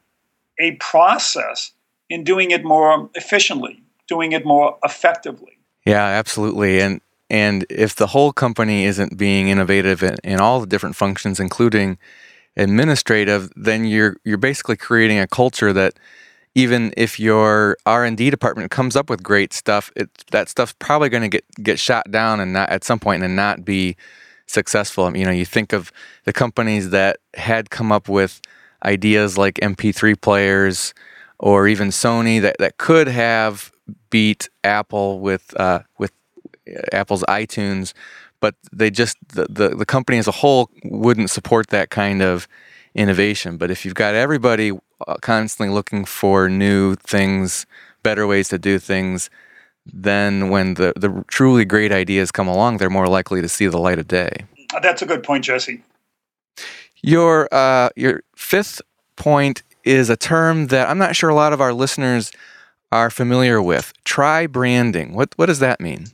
a 0.60 0.72
process 0.72 1.72
and 2.12 2.26
doing 2.26 2.50
it 2.50 2.64
more 2.64 3.08
efficiently, 3.14 3.82
doing 4.06 4.32
it 4.32 4.44
more 4.44 4.78
effectively. 4.84 5.58
Yeah, 5.86 6.04
absolutely. 6.04 6.80
And 6.80 7.00
and 7.30 7.64
if 7.70 7.94
the 7.96 8.08
whole 8.08 8.32
company 8.32 8.84
isn't 8.84 9.16
being 9.16 9.48
innovative 9.48 10.02
in, 10.02 10.16
in 10.22 10.38
all 10.38 10.60
the 10.60 10.66
different 10.66 10.96
functions, 10.96 11.40
including 11.40 11.98
administrative, 12.56 13.50
then 13.56 13.84
you're 13.84 14.16
you're 14.24 14.36
basically 14.36 14.76
creating 14.76 15.18
a 15.18 15.26
culture 15.26 15.72
that 15.72 15.98
even 16.54 16.92
if 16.98 17.18
your 17.18 17.78
r&d 17.86 18.28
department 18.28 18.70
comes 18.70 18.94
up 18.94 19.08
with 19.08 19.22
great 19.22 19.54
stuff 19.54 19.90
it, 19.96 20.10
that 20.32 20.50
stuff's 20.50 20.74
probably 20.78 21.08
going 21.08 21.22
to 21.22 21.28
get, 21.28 21.44
get 21.62 21.78
shot 21.78 22.10
down 22.10 22.40
and 22.40 22.52
not 22.52 22.68
at 22.68 22.84
some 22.84 22.98
point 22.98 23.22
and 23.22 23.34
not 23.34 23.64
be 23.64 23.96
successful 24.46 25.16
you 25.16 25.24
know 25.24 25.30
you 25.30 25.46
think 25.46 25.72
of 25.72 25.90
the 26.24 26.32
companies 26.32 26.90
that 26.90 27.16
had 27.34 27.70
come 27.70 27.90
up 27.90 28.08
with 28.08 28.40
ideas 28.84 29.38
like 29.38 29.54
mp3 29.62 30.20
players 30.20 30.92
or 31.42 31.66
even 31.66 31.88
Sony 31.88 32.40
that, 32.40 32.56
that 32.60 32.78
could 32.78 33.08
have 33.08 33.72
beat 34.10 34.48
Apple 34.64 35.18
with 35.18 35.54
uh, 35.60 35.80
with 35.98 36.12
Apple's 36.92 37.24
iTunes, 37.28 37.92
but 38.40 38.54
they 38.72 38.90
just 38.90 39.16
the, 39.28 39.46
the, 39.50 39.70
the 39.70 39.84
company 39.84 40.18
as 40.18 40.28
a 40.28 40.32
whole 40.32 40.70
wouldn't 40.84 41.30
support 41.30 41.66
that 41.68 41.90
kind 41.90 42.22
of 42.22 42.46
innovation. 42.94 43.56
But 43.56 43.70
if 43.70 43.84
you've 43.84 43.96
got 43.96 44.14
everybody 44.14 44.70
uh, 45.06 45.14
constantly 45.20 45.74
looking 45.74 46.04
for 46.04 46.48
new 46.48 46.94
things, 46.94 47.66
better 48.04 48.26
ways 48.26 48.48
to 48.50 48.58
do 48.58 48.78
things, 48.78 49.28
then 49.84 50.48
when 50.48 50.74
the, 50.74 50.92
the 50.94 51.24
truly 51.26 51.64
great 51.64 51.90
ideas 51.90 52.30
come 52.30 52.46
along, 52.46 52.76
they're 52.76 52.88
more 52.88 53.08
likely 53.08 53.42
to 53.42 53.48
see 53.48 53.66
the 53.66 53.78
light 53.78 53.98
of 53.98 54.06
day. 54.06 54.46
That's 54.80 55.02
a 55.02 55.06
good 55.06 55.24
point, 55.24 55.44
Jesse. 55.44 55.82
Your 57.02 57.52
uh, 57.52 57.88
your 57.96 58.22
fifth 58.36 58.80
point 59.16 59.64
is 59.84 60.10
a 60.10 60.16
term 60.16 60.68
that 60.68 60.88
I'm 60.88 60.98
not 60.98 61.16
sure 61.16 61.30
a 61.30 61.34
lot 61.34 61.52
of 61.52 61.60
our 61.60 61.72
listeners 61.72 62.32
are 62.90 63.10
familiar 63.10 63.60
with. 63.60 63.92
Tri 64.04 64.46
branding. 64.46 65.14
What 65.14 65.32
what 65.36 65.46
does 65.46 65.58
that 65.60 65.80
mean? 65.80 66.06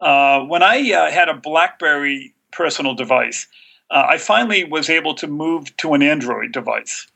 Uh, 0.00 0.40
when 0.40 0.62
I 0.62 0.92
uh, 0.92 1.10
had 1.10 1.28
a 1.28 1.34
BlackBerry 1.34 2.34
personal 2.52 2.94
device, 2.94 3.46
uh, 3.90 4.06
I 4.08 4.18
finally 4.18 4.64
was 4.64 4.88
able 4.88 5.14
to 5.16 5.26
move 5.26 5.76
to 5.78 5.94
an 5.94 6.02
Android 6.02 6.52
device, 6.52 7.06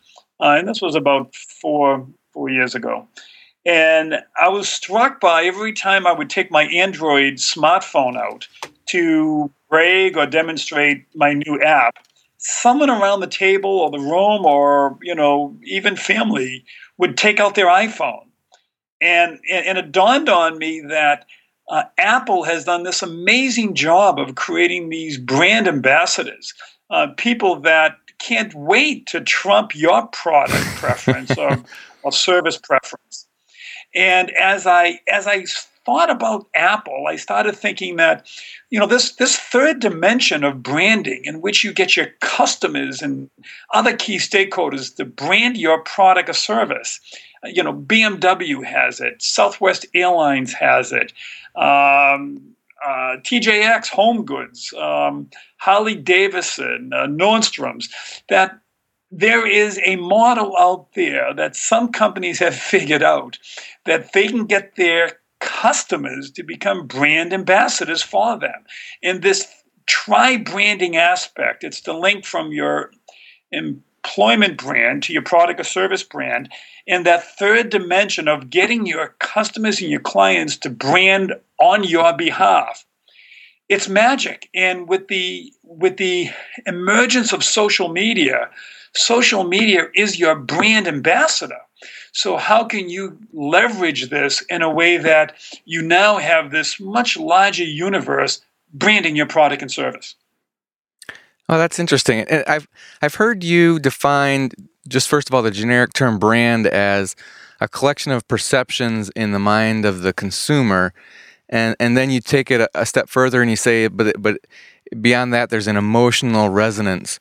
uh, 0.41 0.57
and 0.59 0.69
this 0.69 0.83
was 0.83 0.95
about 0.95 1.35
four 1.35 2.07
four 2.33 2.51
years 2.51 2.75
ago. 2.75 3.09
And 3.67 4.17
I 4.39 4.49
was 4.49 4.69
struck 4.69 5.21
by 5.21 5.45
every 5.45 5.73
time 5.73 6.07
I 6.07 6.13
would 6.13 6.29
take 6.29 6.51
my 6.51 6.65
Android 6.65 7.35
smartphone 7.35 8.17
out 8.17 8.47
to 8.87 9.51
brag 9.71 10.19
or 10.19 10.27
demonstrate 10.27 11.07
my 11.15 11.33
new 11.33 11.61
app, 11.63 11.97
someone 12.45 12.91
around 12.91 13.21
the 13.21 13.27
table 13.27 13.71
or 13.71 13.91
the 13.91 13.99
room 13.99 14.45
or 14.45 14.99
you 15.03 15.15
know 15.15 15.57
even 15.65 15.97
family 15.97 16.65
would 16.99 17.17
take 17.17 17.41
out 17.41 17.55
their 17.55 17.67
iPhone, 17.67 18.27
and 19.01 19.39
and 19.51 19.79
it 19.79 19.91
dawned 19.93 20.29
on 20.29 20.59
me 20.59 20.81
that 20.81 21.27
uh, 21.69 21.85
Apple 21.99 22.45
has 22.45 22.65
done 22.65 22.83
this 22.83 23.03
amazing 23.03 23.75
job 23.75 24.19
of 24.19 24.35
creating 24.35 24.91
these 24.91 25.19
brand 25.19 25.67
ambassadors, 25.67 26.53
uh, 26.91 27.09
people 27.17 27.57
that 27.61 27.97
can't 28.19 28.55
wait 28.55 29.07
to 29.07 29.21
trump 29.21 29.75
your 29.75 30.07
product 30.09 30.65
preference 30.77 31.37
or, 31.37 31.63
or 32.03 32.13
service 32.13 32.59
preference. 32.59 33.27
And 33.95 34.31
as 34.33 34.67
I 34.67 35.01
as 35.09 35.27
I 35.27 35.45
thought 35.85 36.11
about 36.11 36.47
Apple, 36.55 37.05
I 37.09 37.17
started 37.17 37.57
thinking 37.57 37.97
that, 37.97 38.27
you 38.71 38.79
know, 38.79 38.87
this 38.87 39.13
this 39.13 39.37
third 39.37 39.81
dimension 39.81 40.45
of 40.45 40.63
branding 40.63 41.23
in 41.25 41.41
which 41.41 41.65
you 41.65 41.73
get 41.73 41.97
your 41.97 42.07
customers 42.21 43.03
and 43.03 43.31
other 43.73 43.97
key 43.97 44.17
stakeholders 44.17 44.95
to 44.97 45.05
brand 45.05 45.57
your 45.57 45.81
product 45.83 46.29
or 46.29 46.35
service. 46.35 47.01
You 47.45 47.63
know, 47.63 47.75
BMW 47.75 48.65
has 48.65 49.01
it, 49.01 49.23
Southwest 49.23 49.87
Airlines 49.95 50.55
has 50.55 50.93
it, 50.93 51.13
um, 51.57 52.41
uh, 52.85 53.17
TJX 53.23 53.89
Home 53.89 54.25
Goods, 54.25 54.73
um, 54.75 55.29
Harley 55.59 55.95
Davidson, 55.95 56.93
uh, 56.95 57.07
Nordstrom's. 57.07 57.89
That 58.29 58.59
there 59.11 59.47
is 59.47 59.79
a 59.85 59.97
model 59.97 60.57
out 60.57 60.89
there 60.95 61.33
that 61.35 61.55
some 61.55 61.93
companies 61.93 62.39
have 62.39 62.55
figured 62.73 63.03
out 63.03 63.39
that 63.85 64.13
they 64.13 64.29
can 64.29 64.47
get 64.47 64.77
their 64.77 65.19
customers 65.45 66.31
to 66.33 66.43
become 66.43 66.87
brand 66.87 67.33
ambassadors 67.33 68.03
for 68.03 68.39
them. 68.39 68.65
In 69.03 69.21
this 69.21 69.47
tri 69.87 70.39
branding 70.39 70.97
aspect, 70.97 71.63
it's 71.63 71.83
the 71.83 71.93
link 71.93 72.25
from 72.25 72.51
your 72.51 72.91
employment 73.53 74.57
brand 74.57 75.03
to 75.03 75.13
your 75.13 75.23
product 75.23 75.61
or 75.61 75.65
service 75.65 76.03
brand. 76.03 76.49
And 76.89 77.05
that 77.05 77.37
third 77.39 77.69
dimension 77.69 78.27
of 78.27 78.49
getting 78.49 78.87
your 78.87 79.15
customers 79.19 79.81
and 79.81 79.91
your 79.91 80.01
clients 80.01 80.57
to 80.59 80.71
brand 80.71 81.35
on 81.61 81.85
your 81.85 82.17
behalf. 82.17 82.87
It's 83.69 83.89
magic. 83.89 84.49
And 84.55 84.89
with 84.89 85.09
the 85.09 85.53
with 85.63 85.99
the 85.99 86.31
emergence 86.67 87.33
of 87.33 87.45
social 87.45 87.89
media, 87.89 88.49
social 88.95 89.45
media 89.45 89.89
is 89.95 90.19
your 90.19 90.37
brand 90.37 90.89
ambassador. 90.89 91.61
So, 92.15 92.37
how 92.37 92.63
can 92.63 92.89
you 92.89 93.19
leverage 93.33 94.09
this 94.09 94.41
in 94.43 94.63
a 94.63 94.71
way 94.71 94.99
that 94.99 95.35
you 95.65 95.83
now 95.83 96.19
have 96.19 96.53
this 96.53 96.79
much 96.79 97.17
larger 97.17 97.65
universe 97.65 98.41
branding 98.73 99.17
your 99.17 99.27
product 99.27 99.63
and 99.63 99.71
service? 99.71 100.15
Oh, 101.49 101.59
that's 101.59 101.81
interesting. 101.81 102.25
I've 102.47 102.69
I've 103.03 103.17
heard 103.17 103.43
you 103.43 103.81
define 103.81 104.51
just 104.89 105.09
first 105.09 105.29
of 105.29 105.35
all 105.35 105.43
the 105.43 105.51
generic 105.51 105.93
term 105.93 106.21
brand 106.21 106.69
as 106.69 107.17
a 107.61 107.67
collection 107.67 108.13
of 108.13 108.27
perceptions 108.29 109.11
in 109.17 109.33
the 109.33 109.41
mind 109.41 109.85
of 109.85 110.03
the 110.03 110.13
consumer, 110.13 110.95
and 111.49 111.75
and 111.81 111.97
then 111.97 112.11
you 112.11 112.21
take 112.21 112.49
it 112.49 112.61
a, 112.61 112.71
a 112.77 112.87
step 112.87 113.09
further 113.09 113.43
and 113.43 113.51
you 113.51 113.57
say, 113.57 113.89
but 113.89 114.23
but 114.23 114.39
beyond 115.01 115.35
that, 115.35 115.51
there's 115.51 115.67
an 115.67 115.77
emotional 115.77 116.49
resonance 116.49 117.19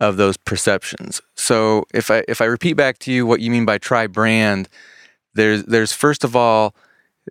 of 0.00 0.16
those 0.16 0.36
perceptions. 0.36 1.20
So 1.34 1.84
if 1.92 2.10
I 2.10 2.24
if 2.26 2.40
I 2.40 2.46
repeat 2.46 2.74
back 2.74 2.98
to 3.00 3.12
you 3.12 3.26
what 3.26 3.40
you 3.40 3.50
mean 3.50 3.64
by 3.64 3.78
tri 3.78 4.06
brand, 4.06 4.68
there's 5.34 5.64
there's 5.64 5.92
first 5.92 6.24
of 6.24 6.34
all 6.34 6.74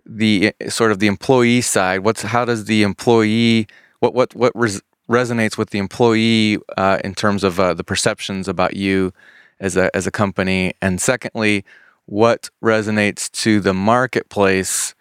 the 0.06 0.54
sort 0.68 0.92
of 0.92 0.98
the 0.98 1.06
employee 1.06 1.60
side. 1.60 2.00
What's 2.00 2.22
how 2.22 2.44
does 2.44 2.64
the 2.66 2.82
employee 2.82 3.66
what 3.98 4.14
what 4.14 4.34
what 4.34 4.52
res, 4.54 4.80
resonates 5.08 5.58
with 5.58 5.70
the 5.70 5.78
employee 5.78 6.58
uh, 6.76 6.98
in 7.04 7.14
terms 7.14 7.42
of 7.42 7.58
uh, 7.58 7.74
the 7.74 7.84
perceptions 7.84 8.46
about 8.46 8.76
you 8.76 9.12
as 9.58 9.76
a 9.76 9.94
as 9.94 10.06
a 10.06 10.10
company, 10.10 10.72
and 10.80 11.00
secondly, 11.00 11.64
what 12.06 12.50
resonates 12.62 13.30
to 13.30 13.60
the 13.60 13.74
marketplace. 13.74 14.94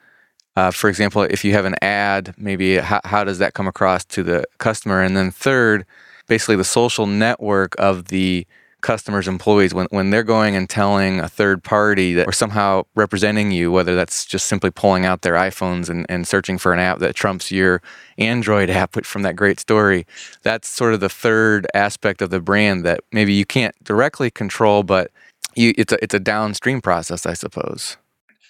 Uh, 0.55 0.71
for 0.71 0.89
example, 0.89 1.21
if 1.21 1.45
you 1.45 1.53
have 1.53 1.63
an 1.63 1.75
ad, 1.81 2.33
maybe 2.37 2.77
how, 2.77 2.99
how 3.05 3.23
does 3.23 3.37
that 3.37 3.53
come 3.53 3.67
across 3.67 4.03
to 4.03 4.23
the 4.23 4.43
customer? 4.57 5.01
And 5.01 5.15
then 5.15 5.31
third, 5.31 5.85
basically 6.29 6.55
the 6.55 6.63
social 6.63 7.05
network 7.05 7.75
of 7.77 8.05
the 8.05 8.47
customers 8.81 9.27
employees. 9.27 9.73
When, 9.73 9.87
when 9.89 10.09
they're 10.09 10.23
going 10.23 10.55
and 10.55 10.69
telling 10.69 11.19
a 11.19 11.27
third 11.27 11.63
party 11.63 12.13
that 12.13 12.27
or 12.27 12.31
somehow 12.31 12.83
representing 12.95 13.51
you 13.51 13.71
whether 13.71 13.95
that's 13.95 14.25
just 14.25 14.45
simply 14.45 14.71
pulling 14.71 15.05
out 15.05 15.21
their 15.21 15.33
iphones 15.33 15.89
and, 15.89 16.05
and 16.07 16.27
searching 16.27 16.57
for 16.57 16.71
an 16.71 16.79
app 16.79 16.99
that 16.99 17.15
trumps 17.15 17.51
your 17.51 17.81
android 18.17 18.69
app 18.69 19.03
from 19.05 19.23
that 19.23 19.35
great 19.35 19.59
story 19.59 20.05
that's 20.43 20.67
sort 20.67 20.93
of 20.93 21.01
the 21.01 21.09
third 21.09 21.67
aspect 21.73 22.21
of 22.21 22.29
the 22.29 22.39
brand 22.39 22.85
that 22.85 23.01
maybe 23.11 23.33
you 23.33 23.45
can't 23.45 23.75
directly 23.83 24.31
control 24.31 24.83
but 24.83 25.11
you, 25.55 25.73
it's, 25.77 25.91
a, 25.91 26.01
it's 26.01 26.13
a 26.13 26.19
downstream 26.19 26.79
process 26.81 27.25
i 27.25 27.33
suppose. 27.33 27.97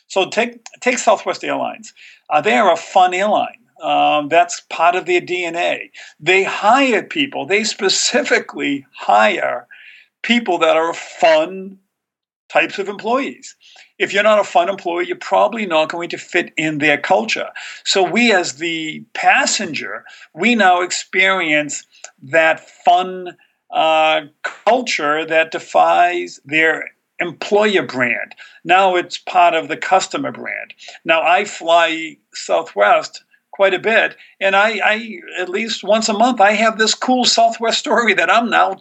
So 0.08 0.28
take, 0.28 0.64
take 0.82 0.98
southwest 0.98 1.44
airlines. 1.44 1.94
Uh, 2.32 2.42
they 2.42 2.54
are 2.54 2.74
a 2.74 2.78
fun 2.78 3.14
airline 3.14 3.59
um, 3.82 4.30
that's 4.30 4.62
part 4.62 4.96
of 4.96 5.06
their 5.06 5.22
DNA. 5.22 5.92
They 6.20 6.44
hire 6.44 7.04
people, 7.04 7.46
they 7.46 7.64
specifically 7.64 8.86
hire 8.94 9.68
people 10.22 10.58
that 10.60 10.76
are 10.76 10.94
fun 10.94 11.80
types 12.50 12.80
of 12.80 12.90
employees. 12.90 13.56
If 14.00 14.12
you're 14.12 14.24
not 14.24 14.40
a 14.40 14.44
fun 14.44 14.70
employee, 14.70 15.08
you're 15.08 15.18
probably 15.18 15.66
not 15.66 15.90
going 15.90 16.10
to 16.10 16.18
fit 16.18 16.52
in 16.58 16.80
their 16.80 16.98
culture. 16.98 17.50
So, 17.86 18.04
we 18.04 18.34
as 18.34 18.56
the 18.56 19.04
passenger, 19.14 20.04
we 20.34 20.56
now 20.56 20.82
experience 20.82 21.86
that 22.24 22.68
fun 22.70 23.38
uh, 23.72 24.22
culture 24.44 25.26
that 25.26 25.52
defies 25.52 26.40
their 26.44 26.90
employer 27.20 27.84
brand. 27.84 28.34
Now 28.64 28.96
it's 28.96 29.18
part 29.18 29.54
of 29.54 29.68
the 29.68 29.78
customer 29.78 30.32
brand. 30.32 30.74
Now 31.06 31.22
I 31.22 31.46
fly 31.46 32.18
Southwest 32.34 33.24
quite 33.60 33.74
a 33.74 33.80
bit. 33.80 34.16
And 34.40 34.56
I, 34.56 34.80
I, 34.86 35.20
at 35.38 35.50
least 35.50 35.84
once 35.84 36.08
a 36.08 36.14
month, 36.14 36.40
I 36.40 36.54
have 36.54 36.78
this 36.78 36.96
cool 36.96 37.26
Southwest 37.26 37.78
story 37.78 38.14
that 38.14 38.30
I'm 38.30 38.50
now 38.50 38.78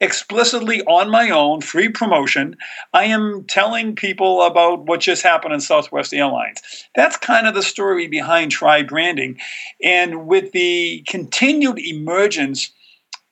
explicitly 0.00 0.80
on 0.84 1.10
my 1.10 1.28
own, 1.28 1.60
free 1.60 1.90
promotion. 1.90 2.56
I 2.94 3.04
am 3.04 3.44
telling 3.44 3.94
people 3.94 4.40
about 4.40 4.86
what 4.86 5.00
just 5.00 5.22
happened 5.22 5.52
in 5.52 5.60
Southwest 5.60 6.14
Airlines. 6.14 6.62
That's 6.94 7.18
kind 7.18 7.46
of 7.46 7.54
the 7.54 7.62
story 7.62 8.08
behind 8.08 8.52
Tri 8.52 8.82
branding. 8.82 9.38
And 9.84 10.26
with 10.26 10.52
the 10.52 11.04
continued 11.06 11.78
emergence 11.78 12.72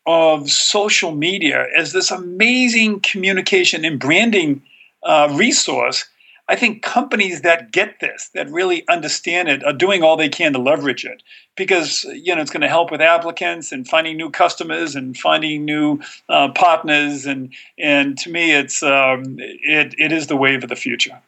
of 0.05 0.51
social 0.51 1.15
media 1.15 1.67
as 1.75 1.95
this 1.95 2.11
amazing 2.11 3.01
communication 3.01 3.87
and 3.87 3.99
branding 3.99 4.61
uh, 5.03 5.29
resource, 5.33 6.05
I 6.47 6.57
think 6.57 6.83
companies 6.83 7.41
that 7.41 7.73
get 7.73 8.01
this, 8.01 8.31
that 8.35 8.51
really 8.51 8.87
understand 8.89 9.49
it, 9.49 9.65
are 9.65 9.73
doing 9.73 10.03
all 10.03 10.17
they 10.17 10.29
can 10.29 10.53
to 10.53 10.59
leverage 10.59 11.05
it 11.05 11.23
because 11.57 12.05
you 12.05 12.35
know 12.35 12.43
it's 12.43 12.51
going 12.51 12.61
to 12.61 12.69
help 12.69 12.91
with 12.91 13.01
applicants 13.01 13.73
and 13.73 13.89
finding 13.89 14.17
new 14.17 14.31
customers 14.31 14.95
and 14.95 15.17
finding 15.17 15.65
new 15.65 16.01
uh, 16.29 16.51
partners 16.53 17.25
and 17.25 17.53
and 17.79 18.19
to 18.19 18.31
me 18.31 18.53
it's 18.53 18.83
um, 18.83 19.37
it 19.39 19.95
it 19.97 20.13
is 20.13 20.27
the 20.27 20.37
wave 20.37 20.63
of 20.63 20.69
the 20.69 20.77
future. 20.77 21.19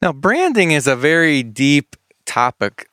Now, 0.00 0.12
branding 0.12 0.72
is 0.72 0.86
a 0.86 0.96
very 0.96 1.42
deep 1.42 1.96
topic, 2.24 2.88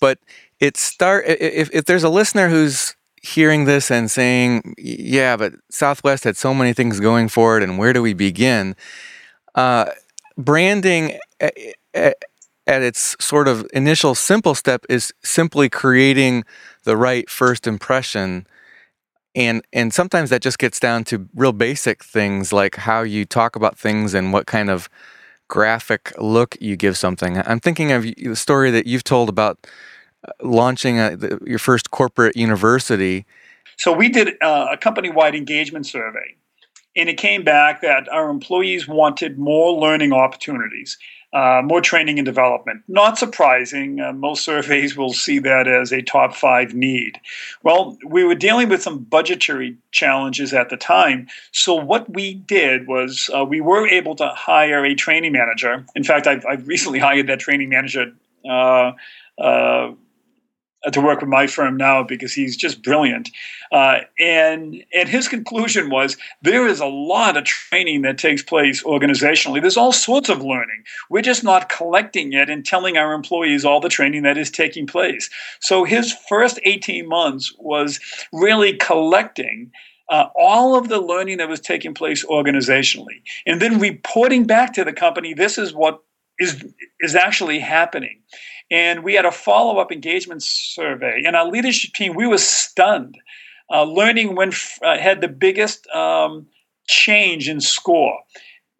but 0.00 0.18
it 0.60 0.76
start 0.76 1.24
if 1.26 1.68
if 1.72 1.84
there's 1.84 2.04
a 2.04 2.10
listener 2.10 2.48
who's 2.48 2.94
hearing 3.22 3.66
this 3.66 3.90
and 3.90 4.10
saying, 4.10 4.74
"Yeah, 4.78 5.36
but 5.36 5.52
Southwest 5.70 6.24
had 6.24 6.36
so 6.36 6.54
many 6.54 6.72
things 6.72 6.98
going 6.98 7.28
for 7.28 7.58
it, 7.58 7.62
and 7.62 7.78
where 7.78 7.92
do 7.92 8.00
we 8.00 8.14
begin?" 8.14 8.74
Uh, 9.54 9.86
branding 10.36 11.18
at 12.66 12.82
its 12.82 13.16
sort 13.20 13.48
of 13.48 13.66
initial 13.72 14.14
simple 14.14 14.54
step 14.54 14.84
is 14.88 15.12
simply 15.22 15.68
creating 15.68 16.44
the 16.84 16.96
right 16.96 17.28
first 17.28 17.66
impression. 17.66 18.46
And 19.34 19.62
and 19.72 19.92
sometimes 19.92 20.30
that 20.30 20.42
just 20.42 20.58
gets 20.58 20.78
down 20.78 21.04
to 21.04 21.28
real 21.34 21.52
basic 21.52 22.04
things 22.04 22.52
like 22.52 22.76
how 22.76 23.02
you 23.02 23.24
talk 23.24 23.56
about 23.56 23.78
things 23.78 24.14
and 24.14 24.32
what 24.32 24.46
kind 24.46 24.70
of 24.70 24.88
graphic 25.48 26.12
look 26.18 26.56
you 26.60 26.76
give 26.76 26.96
something. 26.96 27.38
I'm 27.38 27.60
thinking 27.60 27.92
of 27.92 28.02
the 28.04 28.36
story 28.36 28.70
that 28.70 28.86
you've 28.86 29.04
told 29.04 29.28
about 29.28 29.66
uh, 30.26 30.32
launching 30.42 30.98
a, 30.98 31.16
the, 31.16 31.38
your 31.46 31.58
first 31.58 31.90
corporate 31.90 32.36
university. 32.36 33.26
So 33.76 33.92
we 33.92 34.08
did 34.08 34.34
uh, 34.42 34.68
a 34.70 34.76
company-wide 34.76 35.34
engagement 35.34 35.86
survey 35.86 36.36
and 36.96 37.08
it 37.08 37.16
came 37.16 37.44
back 37.44 37.80
that 37.82 38.08
our 38.10 38.30
employees 38.30 38.86
wanted 38.86 39.38
more 39.38 39.78
learning 39.78 40.12
opportunities 40.12 40.98
uh, 41.32 41.62
more 41.64 41.80
training 41.80 42.18
and 42.18 42.26
development. 42.26 42.82
Not 42.88 43.18
surprising. 43.18 44.00
Uh, 44.00 44.12
most 44.12 44.44
surveys 44.44 44.96
will 44.96 45.12
see 45.12 45.38
that 45.40 45.66
as 45.66 45.92
a 45.92 46.02
top 46.02 46.34
five 46.34 46.74
need. 46.74 47.18
Well, 47.62 47.96
we 48.06 48.24
were 48.24 48.34
dealing 48.34 48.68
with 48.68 48.82
some 48.82 48.98
budgetary 48.98 49.76
challenges 49.92 50.52
at 50.52 50.68
the 50.68 50.76
time. 50.76 51.28
So, 51.52 51.74
what 51.74 52.12
we 52.12 52.34
did 52.34 52.86
was 52.86 53.30
uh, 53.34 53.44
we 53.44 53.60
were 53.60 53.88
able 53.88 54.14
to 54.16 54.28
hire 54.28 54.84
a 54.84 54.94
training 54.94 55.32
manager. 55.32 55.84
In 55.94 56.04
fact, 56.04 56.26
I've, 56.26 56.44
I've 56.46 56.66
recently 56.68 56.98
hired 57.08 57.26
that 57.28 57.40
training 57.40 57.70
manager. 57.70 58.12
Uh, 58.48 58.92
uh, 59.38 59.92
to 60.90 61.00
work 61.00 61.20
with 61.20 61.28
my 61.28 61.46
firm 61.46 61.76
now 61.76 62.02
because 62.02 62.32
he's 62.32 62.56
just 62.56 62.82
brilliant. 62.82 63.30
Uh, 63.70 64.00
and 64.18 64.84
and 64.92 65.08
his 65.08 65.28
conclusion 65.28 65.90
was 65.90 66.16
there 66.42 66.66
is 66.66 66.80
a 66.80 66.86
lot 66.86 67.36
of 67.36 67.44
training 67.44 68.02
that 68.02 68.18
takes 68.18 68.42
place 68.42 68.82
organizationally. 68.82 69.60
There's 69.60 69.76
all 69.76 69.92
sorts 69.92 70.28
of 70.28 70.42
learning. 70.42 70.84
We're 71.08 71.22
just 71.22 71.44
not 71.44 71.68
collecting 71.68 72.32
it 72.32 72.50
and 72.50 72.66
telling 72.66 72.96
our 72.96 73.14
employees 73.14 73.64
all 73.64 73.80
the 73.80 73.88
training 73.88 74.22
that 74.24 74.36
is 74.38 74.50
taking 74.50 74.86
place. 74.86 75.30
So 75.60 75.84
his 75.84 76.12
first 76.28 76.58
18 76.64 77.08
months 77.08 77.54
was 77.58 78.00
really 78.32 78.76
collecting. 78.76 79.70
Uh, 80.08 80.28
all 80.34 80.76
of 80.76 80.88
the 80.88 81.00
learning 81.00 81.38
that 81.38 81.48
was 81.48 81.60
taking 81.60 81.94
place 81.94 82.22
organizationally, 82.26 83.22
and 83.46 83.62
then 83.62 83.78
reporting 83.78 84.44
back 84.44 84.74
to 84.74 84.84
the 84.84 84.92
company, 84.92 85.32
this 85.32 85.56
is 85.56 85.72
what 85.72 86.02
is 86.38 86.64
is 87.00 87.14
actually 87.14 87.58
happening. 87.58 88.20
And 88.72 89.04
we 89.04 89.14
had 89.14 89.26
a 89.26 89.30
follow 89.30 89.78
up 89.78 89.92
engagement 89.92 90.42
survey. 90.42 91.22
And 91.24 91.36
our 91.36 91.48
leadership 91.48 91.92
team, 91.92 92.16
we 92.16 92.26
were 92.26 92.38
stunned. 92.38 93.18
Uh, 93.70 93.84
learning 93.84 94.34
when 94.34 94.52
uh, 94.82 94.98
had 94.98 95.20
the 95.20 95.28
biggest 95.28 95.86
um, 95.88 96.46
change 96.88 97.48
in 97.48 97.60
score. 97.60 98.18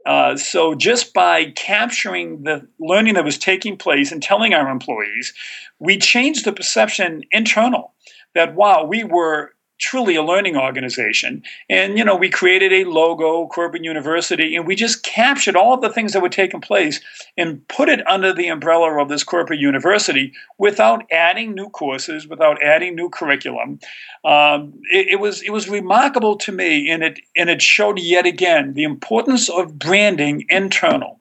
Uh, 0.04 0.36
so 0.36 0.74
just 0.74 1.14
by 1.14 1.50
capturing 1.52 2.42
the 2.42 2.66
learning 2.80 3.14
that 3.14 3.24
was 3.24 3.38
taking 3.38 3.76
place 3.76 4.10
and 4.10 4.22
telling 4.22 4.52
our 4.52 4.68
employees, 4.68 5.32
we 5.78 5.96
changed 5.96 6.44
the 6.44 6.52
perception 6.52 7.22
internal 7.30 7.92
that 8.34 8.54
wow, 8.54 8.84
we 8.84 9.04
were 9.04 9.52
truly 9.82 10.14
a 10.14 10.22
learning 10.22 10.56
organization. 10.56 11.42
And, 11.68 11.98
you 11.98 12.04
know, 12.04 12.14
we 12.14 12.30
created 12.30 12.72
a 12.72 12.84
logo, 12.88 13.48
Corporate 13.48 13.82
University, 13.82 14.54
and 14.54 14.64
we 14.64 14.76
just 14.76 15.02
captured 15.02 15.56
all 15.56 15.76
the 15.76 15.90
things 15.90 16.12
that 16.12 16.22
were 16.22 16.28
taking 16.28 16.60
place 16.60 17.00
and 17.36 17.66
put 17.66 17.88
it 17.88 18.06
under 18.08 18.32
the 18.32 18.46
umbrella 18.46 19.02
of 19.02 19.08
this 19.08 19.24
corporate 19.24 19.58
university 19.58 20.32
without 20.56 21.04
adding 21.10 21.52
new 21.54 21.68
courses, 21.68 22.28
without 22.28 22.62
adding 22.62 22.94
new 22.94 23.10
curriculum. 23.10 23.80
Um, 24.24 24.72
it, 24.92 25.08
it, 25.08 25.20
was 25.20 25.42
it 25.42 25.50
was 25.50 25.68
remarkable 25.68 26.36
to 26.36 26.52
me, 26.52 26.88
and 26.88 27.02
it 27.02 27.18
and 27.36 27.50
it 27.50 27.60
showed 27.60 27.98
yet 27.98 28.24
again 28.24 28.74
the 28.74 28.84
importance 28.84 29.48
of 29.50 29.80
branding 29.80 30.46
internal. 30.48 31.18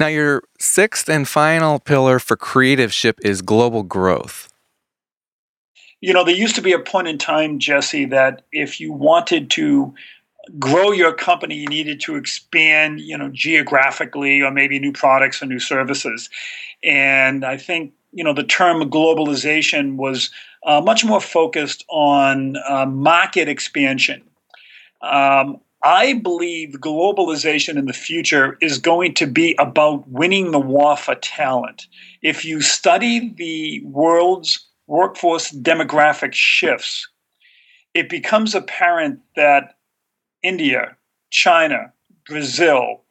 Now, 0.00 0.08
your 0.08 0.42
sixth 0.58 1.08
and 1.08 1.28
final 1.28 1.78
pillar 1.78 2.18
for 2.18 2.36
creativeship 2.36 3.18
is 3.22 3.42
global 3.42 3.84
growth 3.84 4.49
you 6.00 6.12
know, 6.12 6.24
there 6.24 6.34
used 6.34 6.54
to 6.56 6.62
be 6.62 6.72
a 6.72 6.78
point 6.78 7.08
in 7.08 7.18
time, 7.18 7.58
Jesse, 7.58 8.06
that 8.06 8.42
if 8.52 8.80
you 8.80 8.92
wanted 8.92 9.50
to 9.52 9.94
grow 10.58 10.90
your 10.90 11.12
company, 11.12 11.54
you 11.56 11.66
needed 11.66 12.00
to 12.00 12.16
expand, 12.16 13.00
you 13.00 13.16
know, 13.16 13.28
geographically 13.28 14.40
or 14.40 14.50
maybe 14.50 14.78
new 14.78 14.92
products 14.92 15.42
or 15.42 15.46
new 15.46 15.58
services. 15.60 16.30
And 16.82 17.44
I 17.44 17.56
think, 17.56 17.92
you 18.12 18.24
know, 18.24 18.32
the 18.32 18.44
term 18.44 18.82
globalization 18.90 19.96
was 19.96 20.30
uh, 20.64 20.80
much 20.80 21.04
more 21.04 21.20
focused 21.20 21.84
on 21.88 22.56
uh, 22.68 22.86
market 22.86 23.48
expansion. 23.48 24.22
Um, 25.02 25.60
I 25.82 26.14
believe 26.14 26.70
globalization 26.80 27.78
in 27.78 27.86
the 27.86 27.94
future 27.94 28.58
is 28.60 28.78
going 28.78 29.14
to 29.14 29.26
be 29.26 29.54
about 29.58 30.06
winning 30.08 30.50
the 30.50 30.58
war 30.58 30.96
for 30.96 31.14
talent. 31.14 31.86
If 32.22 32.44
you 32.44 32.60
study 32.60 33.32
the 33.34 33.80
world's 33.84 34.66
workforce 34.90 35.52
demographic 35.52 36.34
shifts, 36.34 37.08
it 37.94 38.08
becomes 38.08 38.56
apparent 38.56 39.20
that 39.36 39.76
India, 40.42 40.96
China, 41.30 41.92
Brazil, 42.26 43.02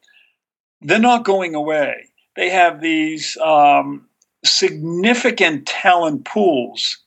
they're 0.82 0.98
not 0.98 1.24
going 1.24 1.54
away. 1.54 2.06
They 2.36 2.50
have 2.50 2.82
these 2.82 3.36
um, 3.38 4.06
significant 4.44 5.66
talent 5.66 6.26
pools. 6.26 6.98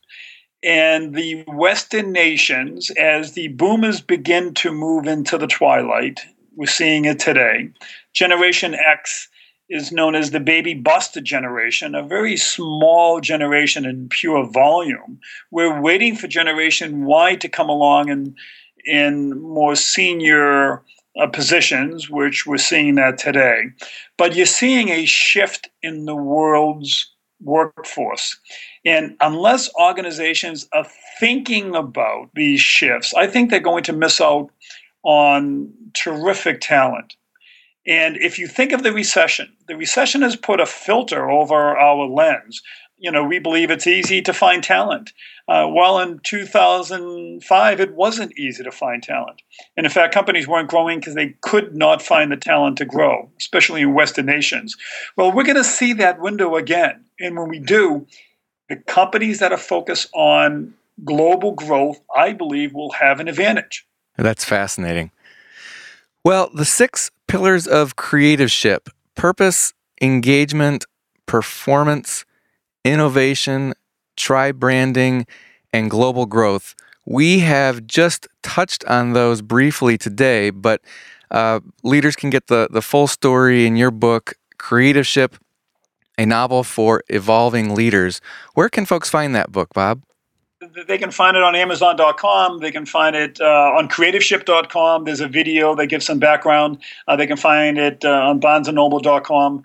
And 0.63 1.13
the 1.13 1.43
Western 1.47 2.11
nations, 2.11 2.89
as 2.91 3.33
the 3.33 3.49
boomers 3.49 4.01
begin 4.01 4.55
to 4.55 4.71
move 4.71 5.05
into 5.05 5.37
the 5.37 5.47
twilight, 5.47 6.21
we're 6.55 6.65
seeing 6.65 7.05
it 7.05 7.19
today, 7.19 7.69
Generation 8.13 8.73
X 8.73 9.27
is 9.69 9.91
known 9.91 10.15
as 10.15 10.31
the 10.31 10.39
baby 10.39 10.73
buster 10.73 11.21
generation, 11.21 11.95
a 11.95 12.03
very 12.03 12.37
small 12.37 13.19
generation 13.21 13.85
in 13.85 14.09
pure 14.09 14.45
volume. 14.45 15.19
We're 15.51 15.81
waiting 15.81 16.15
for 16.15 16.27
Generation 16.27 17.05
Y 17.05 17.35
to 17.35 17.49
come 17.49 17.69
along 17.69 18.09
and 18.09 18.35
in 18.85 19.41
more 19.41 19.75
senior 19.75 20.83
uh, 21.19 21.27
positions, 21.27 22.09
which 22.09 22.45
we're 22.45 22.57
seeing 22.57 22.95
that 22.95 23.17
today. 23.17 23.63
But 24.17 24.35
you're 24.35 24.45
seeing 24.45 24.89
a 24.89 25.05
shift 25.05 25.69
in 25.81 26.05
the 26.05 26.15
world's 26.15 27.09
workforce. 27.41 28.37
And 28.85 29.15
unless 29.21 29.73
organizations 29.75 30.67
are 30.73 30.87
thinking 31.19 31.75
about 31.75 32.29
these 32.33 32.61
shifts, 32.61 33.13
I 33.13 33.27
think 33.27 33.49
they're 33.49 33.59
going 33.59 33.83
to 33.83 33.93
miss 33.93 34.19
out 34.19 34.49
on 35.03 35.71
terrific 35.93 36.61
talent. 36.61 37.15
And 37.85 38.17
if 38.17 38.39
you 38.39 38.47
think 38.47 38.71
of 38.71 38.83
the 38.83 38.93
recession, 38.93 39.51
the 39.67 39.75
recession 39.75 40.21
has 40.21 40.35
put 40.35 40.59
a 40.59 40.65
filter 40.65 41.29
over 41.29 41.77
our 41.77 42.07
lens. 42.07 42.61
You 42.97 43.11
know, 43.11 43.23
we 43.23 43.39
believe 43.39 43.69
it's 43.69 43.87
easy 43.87 44.21
to 44.21 44.33
find 44.33 44.63
talent. 44.63 45.11
Uh, 45.49 45.67
while 45.67 45.99
in 45.99 46.19
2005, 46.19 47.79
it 47.81 47.93
wasn't 47.95 48.37
easy 48.39 48.63
to 48.63 48.71
find 48.71 49.03
talent. 49.03 49.41
And 49.75 49.85
in 49.85 49.91
fact, 49.91 50.13
companies 50.13 50.47
weren't 50.47 50.69
growing 50.69 50.99
because 50.99 51.15
they 51.15 51.35
could 51.41 51.75
not 51.75 52.01
find 52.01 52.31
the 52.31 52.37
talent 52.37 52.77
to 52.77 52.85
grow, 52.85 53.29
especially 53.37 53.81
in 53.81 53.93
Western 53.93 54.25
nations. 54.25 54.77
Well, 55.17 55.33
we're 55.33 55.43
going 55.43 55.57
to 55.57 55.65
see 55.65 55.91
that 55.93 56.21
window 56.21 56.55
again. 56.55 57.03
And 57.19 57.37
when 57.37 57.49
we 57.49 57.59
do, 57.59 58.07
the 58.69 58.77
companies 58.77 59.39
that 59.39 59.51
are 59.51 59.57
focused 59.57 60.09
on 60.13 60.73
global 61.03 61.51
growth, 61.51 61.99
I 62.15 62.31
believe, 62.31 62.73
will 62.73 62.91
have 62.91 63.19
an 63.19 63.27
advantage. 63.27 63.85
That's 64.17 64.45
fascinating. 64.45 65.11
Well, 66.25 66.49
the 66.53 66.63
six 66.63 67.11
pillars 67.27 67.67
of 67.67 67.97
creativeship 67.97 68.87
purpose, 69.15 69.73
engagement, 70.01 70.85
performance, 71.25 72.23
innovation, 72.85 73.73
tri 74.15 74.53
branding, 74.53 75.27
and 75.73 75.89
global 75.91 76.25
growth. 76.25 76.75
We 77.05 77.39
have 77.39 77.85
just 77.87 78.27
touched 78.41 78.85
on 78.85 79.11
those 79.11 79.41
briefly 79.41 79.97
today, 79.97 80.49
but 80.49 80.81
uh, 81.29 81.59
leaders 81.83 82.15
can 82.15 82.29
get 82.29 82.47
the, 82.47 82.69
the 82.71 82.81
full 82.81 83.07
story 83.07 83.65
in 83.65 83.75
your 83.75 83.91
book, 83.91 84.35
Creativeship, 84.57 85.33
a 86.17 86.25
novel 86.25 86.63
for 86.63 87.03
evolving 87.09 87.75
leaders. 87.75 88.21
Where 88.53 88.69
can 88.69 88.85
folks 88.85 89.09
find 89.09 89.35
that 89.35 89.51
book, 89.51 89.73
Bob? 89.73 90.01
They 90.87 90.97
can 90.97 91.11
find 91.11 91.37
it 91.37 91.43
on 91.43 91.55
Amazon.com. 91.55 92.59
They 92.59 92.71
can 92.71 92.85
find 92.85 93.15
it 93.15 93.39
uh, 93.39 93.73
on 93.77 93.87
CreativeShip.com. 93.89 95.05
There's 95.05 95.21
a 95.21 95.27
video 95.27 95.75
that 95.75 95.87
gives 95.87 96.05
some 96.05 96.19
background. 96.19 96.79
Uh, 97.07 97.15
they 97.15 97.27
can 97.27 97.37
find 97.37 97.77
it 97.77 98.03
uh, 98.05 98.09
on 98.09 98.39
BarnesandNoble.com. 98.39 99.63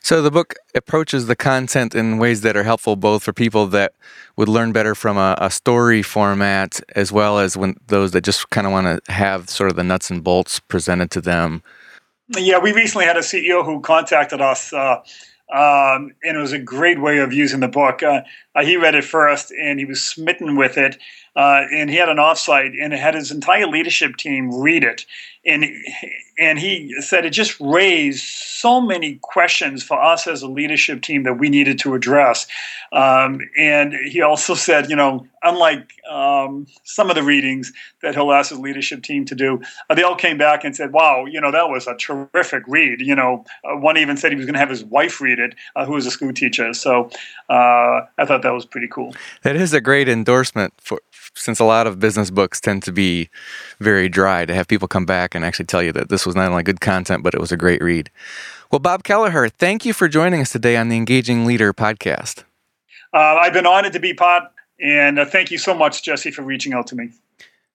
So 0.00 0.20
the 0.20 0.30
book 0.30 0.56
approaches 0.74 1.28
the 1.28 1.36
content 1.36 1.94
in 1.94 2.18
ways 2.18 2.42
that 2.42 2.58
are 2.58 2.62
helpful 2.62 2.94
both 2.94 3.22
for 3.22 3.32
people 3.32 3.66
that 3.68 3.94
would 4.36 4.50
learn 4.50 4.70
better 4.70 4.94
from 4.94 5.16
a, 5.16 5.34
a 5.40 5.50
story 5.50 6.02
format, 6.02 6.78
as 6.94 7.10
well 7.10 7.38
as 7.38 7.56
when 7.56 7.76
those 7.86 8.10
that 8.10 8.22
just 8.22 8.50
kind 8.50 8.66
of 8.66 8.72
want 8.72 9.02
to 9.02 9.12
have 9.12 9.48
sort 9.48 9.70
of 9.70 9.76
the 9.76 9.84
nuts 9.84 10.10
and 10.10 10.22
bolts 10.22 10.60
presented 10.60 11.10
to 11.12 11.22
them. 11.22 11.62
Yeah, 12.28 12.58
we 12.58 12.72
recently 12.72 13.06
had 13.06 13.16
a 13.16 13.20
CEO 13.20 13.64
who 13.64 13.80
contacted 13.80 14.42
us 14.42 14.74
uh, 14.74 15.02
um, 15.52 16.14
and 16.22 16.36
it 16.36 16.40
was 16.40 16.52
a 16.52 16.58
great 16.58 17.00
way 17.00 17.18
of 17.18 17.32
using 17.32 17.60
the 17.60 17.68
book. 17.68 18.02
Uh, 18.02 18.22
uh, 18.54 18.64
he 18.64 18.76
read 18.76 18.94
it 18.94 19.04
first, 19.04 19.52
and 19.52 19.78
he 19.78 19.84
was 19.84 20.00
smitten 20.00 20.56
with 20.56 20.78
it. 20.78 20.96
Uh, 21.36 21.62
and 21.72 21.90
he 21.90 21.96
had 21.96 22.08
an 22.08 22.16
offsite, 22.16 22.72
and 22.80 22.92
had 22.92 23.14
his 23.14 23.30
entire 23.30 23.66
leadership 23.66 24.16
team 24.16 24.54
read 24.54 24.84
it. 24.84 25.04
And 25.44 25.64
and 26.38 26.58
he 26.58 26.94
said 27.00 27.24
it 27.24 27.30
just 27.30 27.58
raised 27.60 28.24
so 28.24 28.80
many 28.80 29.16
questions 29.22 29.82
for 29.82 30.00
us 30.00 30.26
as 30.26 30.42
a 30.42 30.48
leadership 30.48 31.02
team 31.02 31.22
that 31.24 31.34
we 31.34 31.48
needed 31.48 31.78
to 31.80 31.94
address. 31.94 32.46
Um, 32.92 33.40
and 33.58 33.92
he 33.92 34.22
also 34.22 34.54
said, 34.54 34.88
you 34.88 34.96
know, 34.96 35.26
unlike 35.42 35.92
um, 36.10 36.66
some 36.84 37.10
of 37.10 37.16
the 37.16 37.22
readings 37.22 37.72
that 38.02 38.14
he'll 38.14 38.32
ask 38.32 38.50
his 38.50 38.58
leadership 38.58 39.02
team 39.02 39.24
to 39.26 39.34
do, 39.34 39.60
uh, 39.90 39.94
they 39.94 40.02
all 40.02 40.16
came 40.16 40.38
back 40.38 40.64
and 40.64 40.74
said, 40.74 40.92
wow, 40.92 41.24
you 41.26 41.40
know, 41.40 41.50
that 41.50 41.68
was 41.68 41.86
a 41.86 41.94
terrific 41.94 42.62
read. 42.66 43.00
You 43.00 43.14
know, 43.14 43.44
uh, 43.64 43.76
one 43.76 43.96
even 43.96 44.16
said 44.16 44.32
he 44.32 44.36
was 44.36 44.46
going 44.46 44.54
to 44.54 44.60
have 44.60 44.70
his 44.70 44.84
wife 44.84 45.20
read 45.20 45.38
it, 45.38 45.54
uh, 45.76 45.84
who 45.84 45.92
was 45.92 46.06
a 46.06 46.10
school 46.10 46.32
teacher. 46.32 46.72
So 46.72 47.10
uh, 47.48 48.00
I 48.18 48.24
thought 48.26 48.42
that 48.42 48.52
was 48.52 48.64
pretty 48.64 48.88
cool. 48.88 49.14
That 49.42 49.56
is 49.56 49.72
a 49.72 49.80
great 49.80 50.08
endorsement 50.08 50.72
for 50.78 51.00
since 51.36 51.58
a 51.58 51.64
lot 51.64 51.86
of 51.86 51.98
business 51.98 52.30
books 52.30 52.60
tend 52.60 52.82
to 52.84 52.92
be 52.92 53.28
very 53.80 54.08
dry 54.08 54.46
to 54.46 54.54
have 54.54 54.68
people 54.68 54.88
come 54.88 55.04
back 55.04 55.34
and 55.34 55.44
actually 55.44 55.66
tell 55.66 55.82
you 55.82 55.92
that 55.92 56.08
this 56.08 56.23
was 56.26 56.34
not 56.34 56.50
only 56.50 56.62
good 56.62 56.80
content, 56.80 57.22
but 57.22 57.34
it 57.34 57.40
was 57.40 57.52
a 57.52 57.56
great 57.56 57.82
read. 57.82 58.10
Well, 58.70 58.78
Bob 58.78 59.04
Kelleher, 59.04 59.48
thank 59.48 59.84
you 59.84 59.92
for 59.92 60.08
joining 60.08 60.40
us 60.40 60.50
today 60.50 60.76
on 60.76 60.88
the 60.88 60.96
Engaging 60.96 61.46
Leader 61.46 61.72
podcast. 61.72 62.44
Uh, 63.12 63.18
I've 63.18 63.52
been 63.52 63.66
honored 63.66 63.92
to 63.92 64.00
be 64.00 64.14
part, 64.14 64.44
and 64.80 65.18
uh, 65.18 65.24
thank 65.24 65.50
you 65.50 65.58
so 65.58 65.74
much, 65.74 66.02
Jesse, 66.02 66.30
for 66.30 66.42
reaching 66.42 66.72
out 66.72 66.86
to 66.88 66.96
me. 66.96 67.10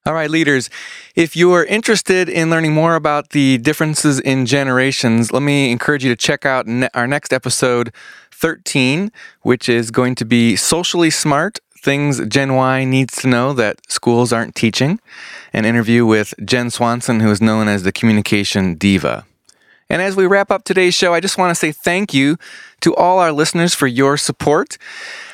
All 0.06 0.14
right, 0.14 0.30
leaders, 0.30 0.70
if 1.14 1.36
you 1.36 1.52
are 1.52 1.64
interested 1.64 2.28
in 2.30 2.48
learning 2.48 2.72
more 2.72 2.94
about 2.94 3.30
the 3.30 3.58
differences 3.58 4.18
in 4.18 4.46
generations, 4.46 5.30
let 5.30 5.42
me 5.42 5.70
encourage 5.70 6.02
you 6.02 6.10
to 6.10 6.16
check 6.16 6.46
out 6.46 6.66
ne- 6.66 6.88
our 6.94 7.06
next 7.06 7.34
episode 7.34 7.92
13, 8.32 9.12
which 9.42 9.68
is 9.68 9.90
going 9.90 10.14
to 10.14 10.24
be 10.24 10.56
Socially 10.56 11.10
Smart 11.10 11.58
Things 11.82 12.20
Gen 12.26 12.54
Y 12.54 12.84
needs 12.84 13.16
to 13.22 13.28
know 13.28 13.52
that 13.54 13.80
schools 13.90 14.32
aren't 14.32 14.54
teaching. 14.54 15.00
An 15.52 15.64
interview 15.64 16.04
with 16.04 16.34
Jen 16.44 16.70
Swanson, 16.70 17.20
who 17.20 17.30
is 17.30 17.40
known 17.40 17.68
as 17.68 17.84
the 17.84 17.92
communication 17.92 18.74
diva. 18.74 19.24
And 19.88 20.02
as 20.02 20.14
we 20.14 20.26
wrap 20.26 20.50
up 20.50 20.64
today's 20.64 20.94
show, 20.94 21.14
I 21.14 21.20
just 21.20 21.38
want 21.38 21.50
to 21.50 21.54
say 21.54 21.72
thank 21.72 22.12
you 22.12 22.36
to 22.82 22.94
all 22.94 23.18
our 23.18 23.32
listeners 23.32 23.74
for 23.74 23.86
your 23.86 24.16
support. 24.16 24.76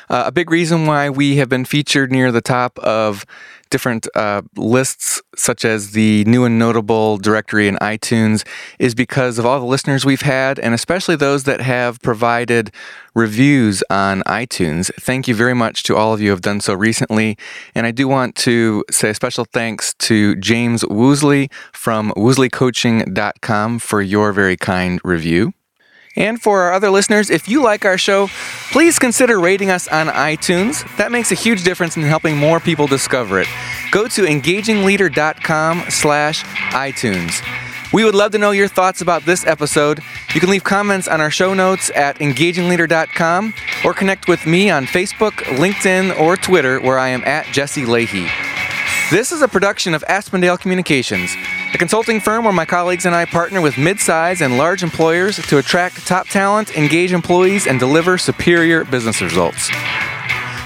Uh, 0.09 0.23
a 0.27 0.31
big 0.31 0.49
reason 0.49 0.85
why 0.85 1.09
we 1.09 1.37
have 1.37 1.49
been 1.49 1.65
featured 1.65 2.11
near 2.11 2.31
the 2.31 2.41
top 2.41 2.77
of 2.79 3.25
different 3.69 4.07
uh, 4.15 4.41
lists, 4.55 5.21
such 5.35 5.65
as 5.65 5.91
the 5.91 6.23
new 6.25 6.45
and 6.45 6.57
notable 6.57 7.17
directory 7.17 7.67
in 7.67 7.75
iTunes, 7.75 8.45
is 8.79 8.95
because 8.95 9.37
of 9.37 9.45
all 9.45 9.59
the 9.59 9.65
listeners 9.65 10.05
we've 10.05 10.21
had, 10.21 10.59
and 10.59 10.73
especially 10.73 11.15
those 11.15 11.43
that 11.43 11.61
have 11.61 12.01
provided 12.01 12.71
reviews 13.13 13.83
on 13.89 14.21
iTunes. 14.23 14.91
Thank 14.95 15.27
you 15.27 15.35
very 15.35 15.53
much 15.53 15.83
to 15.83 15.95
all 15.95 16.13
of 16.13 16.21
you 16.21 16.27
who 16.27 16.31
have 16.31 16.41
done 16.41 16.61
so 16.61 16.73
recently. 16.73 17.37
And 17.75 17.85
I 17.85 17.91
do 17.91 18.07
want 18.07 18.35
to 18.37 18.83
say 18.91 19.09
a 19.09 19.13
special 19.13 19.45
thanks 19.45 19.93
to 19.95 20.35
James 20.35 20.83
Woosley 20.83 21.51
from 21.73 22.11
WoosleyCoaching.com 22.15 23.79
for 23.79 24.01
your 24.01 24.31
very 24.31 24.57
kind 24.57 25.01
review. 25.03 25.53
And 26.17 26.41
for 26.41 26.61
our 26.61 26.73
other 26.73 26.89
listeners, 26.89 27.29
if 27.29 27.47
you 27.47 27.63
like 27.63 27.85
our 27.85 27.97
show, 27.97 28.27
please 28.71 28.99
consider 28.99 29.39
rating 29.39 29.69
us 29.69 29.87
on 29.87 30.07
iTunes. 30.07 30.83
That 30.97 31.11
makes 31.11 31.31
a 31.31 31.35
huge 31.35 31.63
difference 31.63 31.95
in 31.95 32.01
helping 32.01 32.35
more 32.35 32.59
people 32.59 32.87
discover 32.87 33.39
it. 33.39 33.47
Go 33.91 34.07
to 34.07 34.23
engagingleader.com 34.23 35.85
slash 35.89 36.43
iTunes. 36.73 37.41
We 37.93 38.03
would 38.03 38.15
love 38.15 38.31
to 38.33 38.37
know 38.37 38.51
your 38.51 38.67
thoughts 38.67 39.01
about 39.01 39.23
this 39.23 39.45
episode. 39.45 40.01
You 40.33 40.41
can 40.41 40.49
leave 40.49 40.63
comments 40.63 41.07
on 41.07 41.21
our 41.21 41.31
show 41.31 41.53
notes 41.53 41.89
at 41.95 42.17
engagingleader.com 42.17 43.53
or 43.85 43.93
connect 43.93 44.27
with 44.27 44.45
me 44.45 44.69
on 44.69 44.85
Facebook, 44.85 45.31
LinkedIn, 45.57 46.19
or 46.19 46.35
Twitter, 46.35 46.81
where 46.81 46.99
I 46.99 47.09
am 47.09 47.23
at 47.23 47.45
Jesse 47.53 47.85
Lahey. 47.85 48.56
This 49.09 49.31
is 49.31 49.41
a 49.41 49.47
production 49.47 49.93
of 49.93 50.03
Aspendale 50.09 50.59
Communications, 50.59 51.33
a 51.73 51.77
consulting 51.77 52.19
firm 52.19 52.43
where 52.43 52.51
my 52.51 52.65
colleagues 52.65 53.05
and 53.05 53.15
I 53.15 53.23
partner 53.23 53.61
with 53.61 53.77
mid-size 53.77 54.41
and 54.41 54.57
large 54.57 54.83
employers 54.83 55.37
to 55.47 55.59
attract 55.59 56.05
top 56.05 56.27
talent, 56.27 56.75
engage 56.75 57.13
employees, 57.13 57.67
and 57.67 57.79
deliver 57.79 58.17
superior 58.17 58.83
business 58.83 59.21
results. 59.21 59.69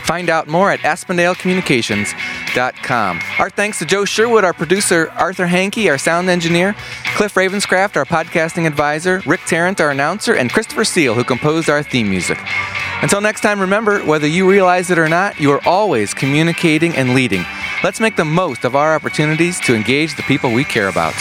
Find 0.06 0.28
out 0.28 0.48
more 0.48 0.72
at 0.72 0.80
AspendaleCommunications.com. 0.80 3.22
Our 3.38 3.52
thanks 3.52 3.78
to 3.78 3.86
Joe 3.86 4.06
Sherwood, 4.06 4.44
our 4.44 4.54
producer, 4.54 5.12
Arthur 5.12 5.46
Hankey, 5.46 5.88
our 5.92 6.00
sound 6.00 6.28
engineer, 6.28 6.76
Cliff 7.16 7.36
Ravenscraft, 7.36 7.96
our 7.96 8.06
podcasting 8.06 8.66
advisor, 8.66 9.22
Rick 9.28 9.42
Tarrant, 9.46 9.80
our 9.80 9.92
announcer, 9.92 10.34
and 10.34 10.52
Christopher 10.52 10.84
Steele, 10.84 11.14
who 11.14 11.24
composed 11.24 11.70
our 11.70 11.84
theme 11.84 12.10
music. 12.10 12.40
Until 13.04 13.22
next 13.22 13.42
time, 13.42 13.62
remember, 13.62 14.00
whether 14.00 14.26
you 14.26 14.50
realize 14.50 14.90
it 14.90 14.98
or 14.98 15.08
not, 15.08 15.40
you 15.40 15.52
are 15.52 15.62
always 15.68 16.16
communicating 16.16 16.96
and 16.96 17.14
leading. 17.14 17.46
Let's 17.84 18.00
make 18.00 18.16
the 18.16 18.26
most 18.26 18.64
of 18.64 18.76
our 18.76 18.94
opportunities 18.94 19.60
to 19.62 19.74
engage 19.74 20.16
the 20.16 20.22
people 20.22 20.52
we 20.52 20.64
care 20.64 20.88
about. 20.88 21.16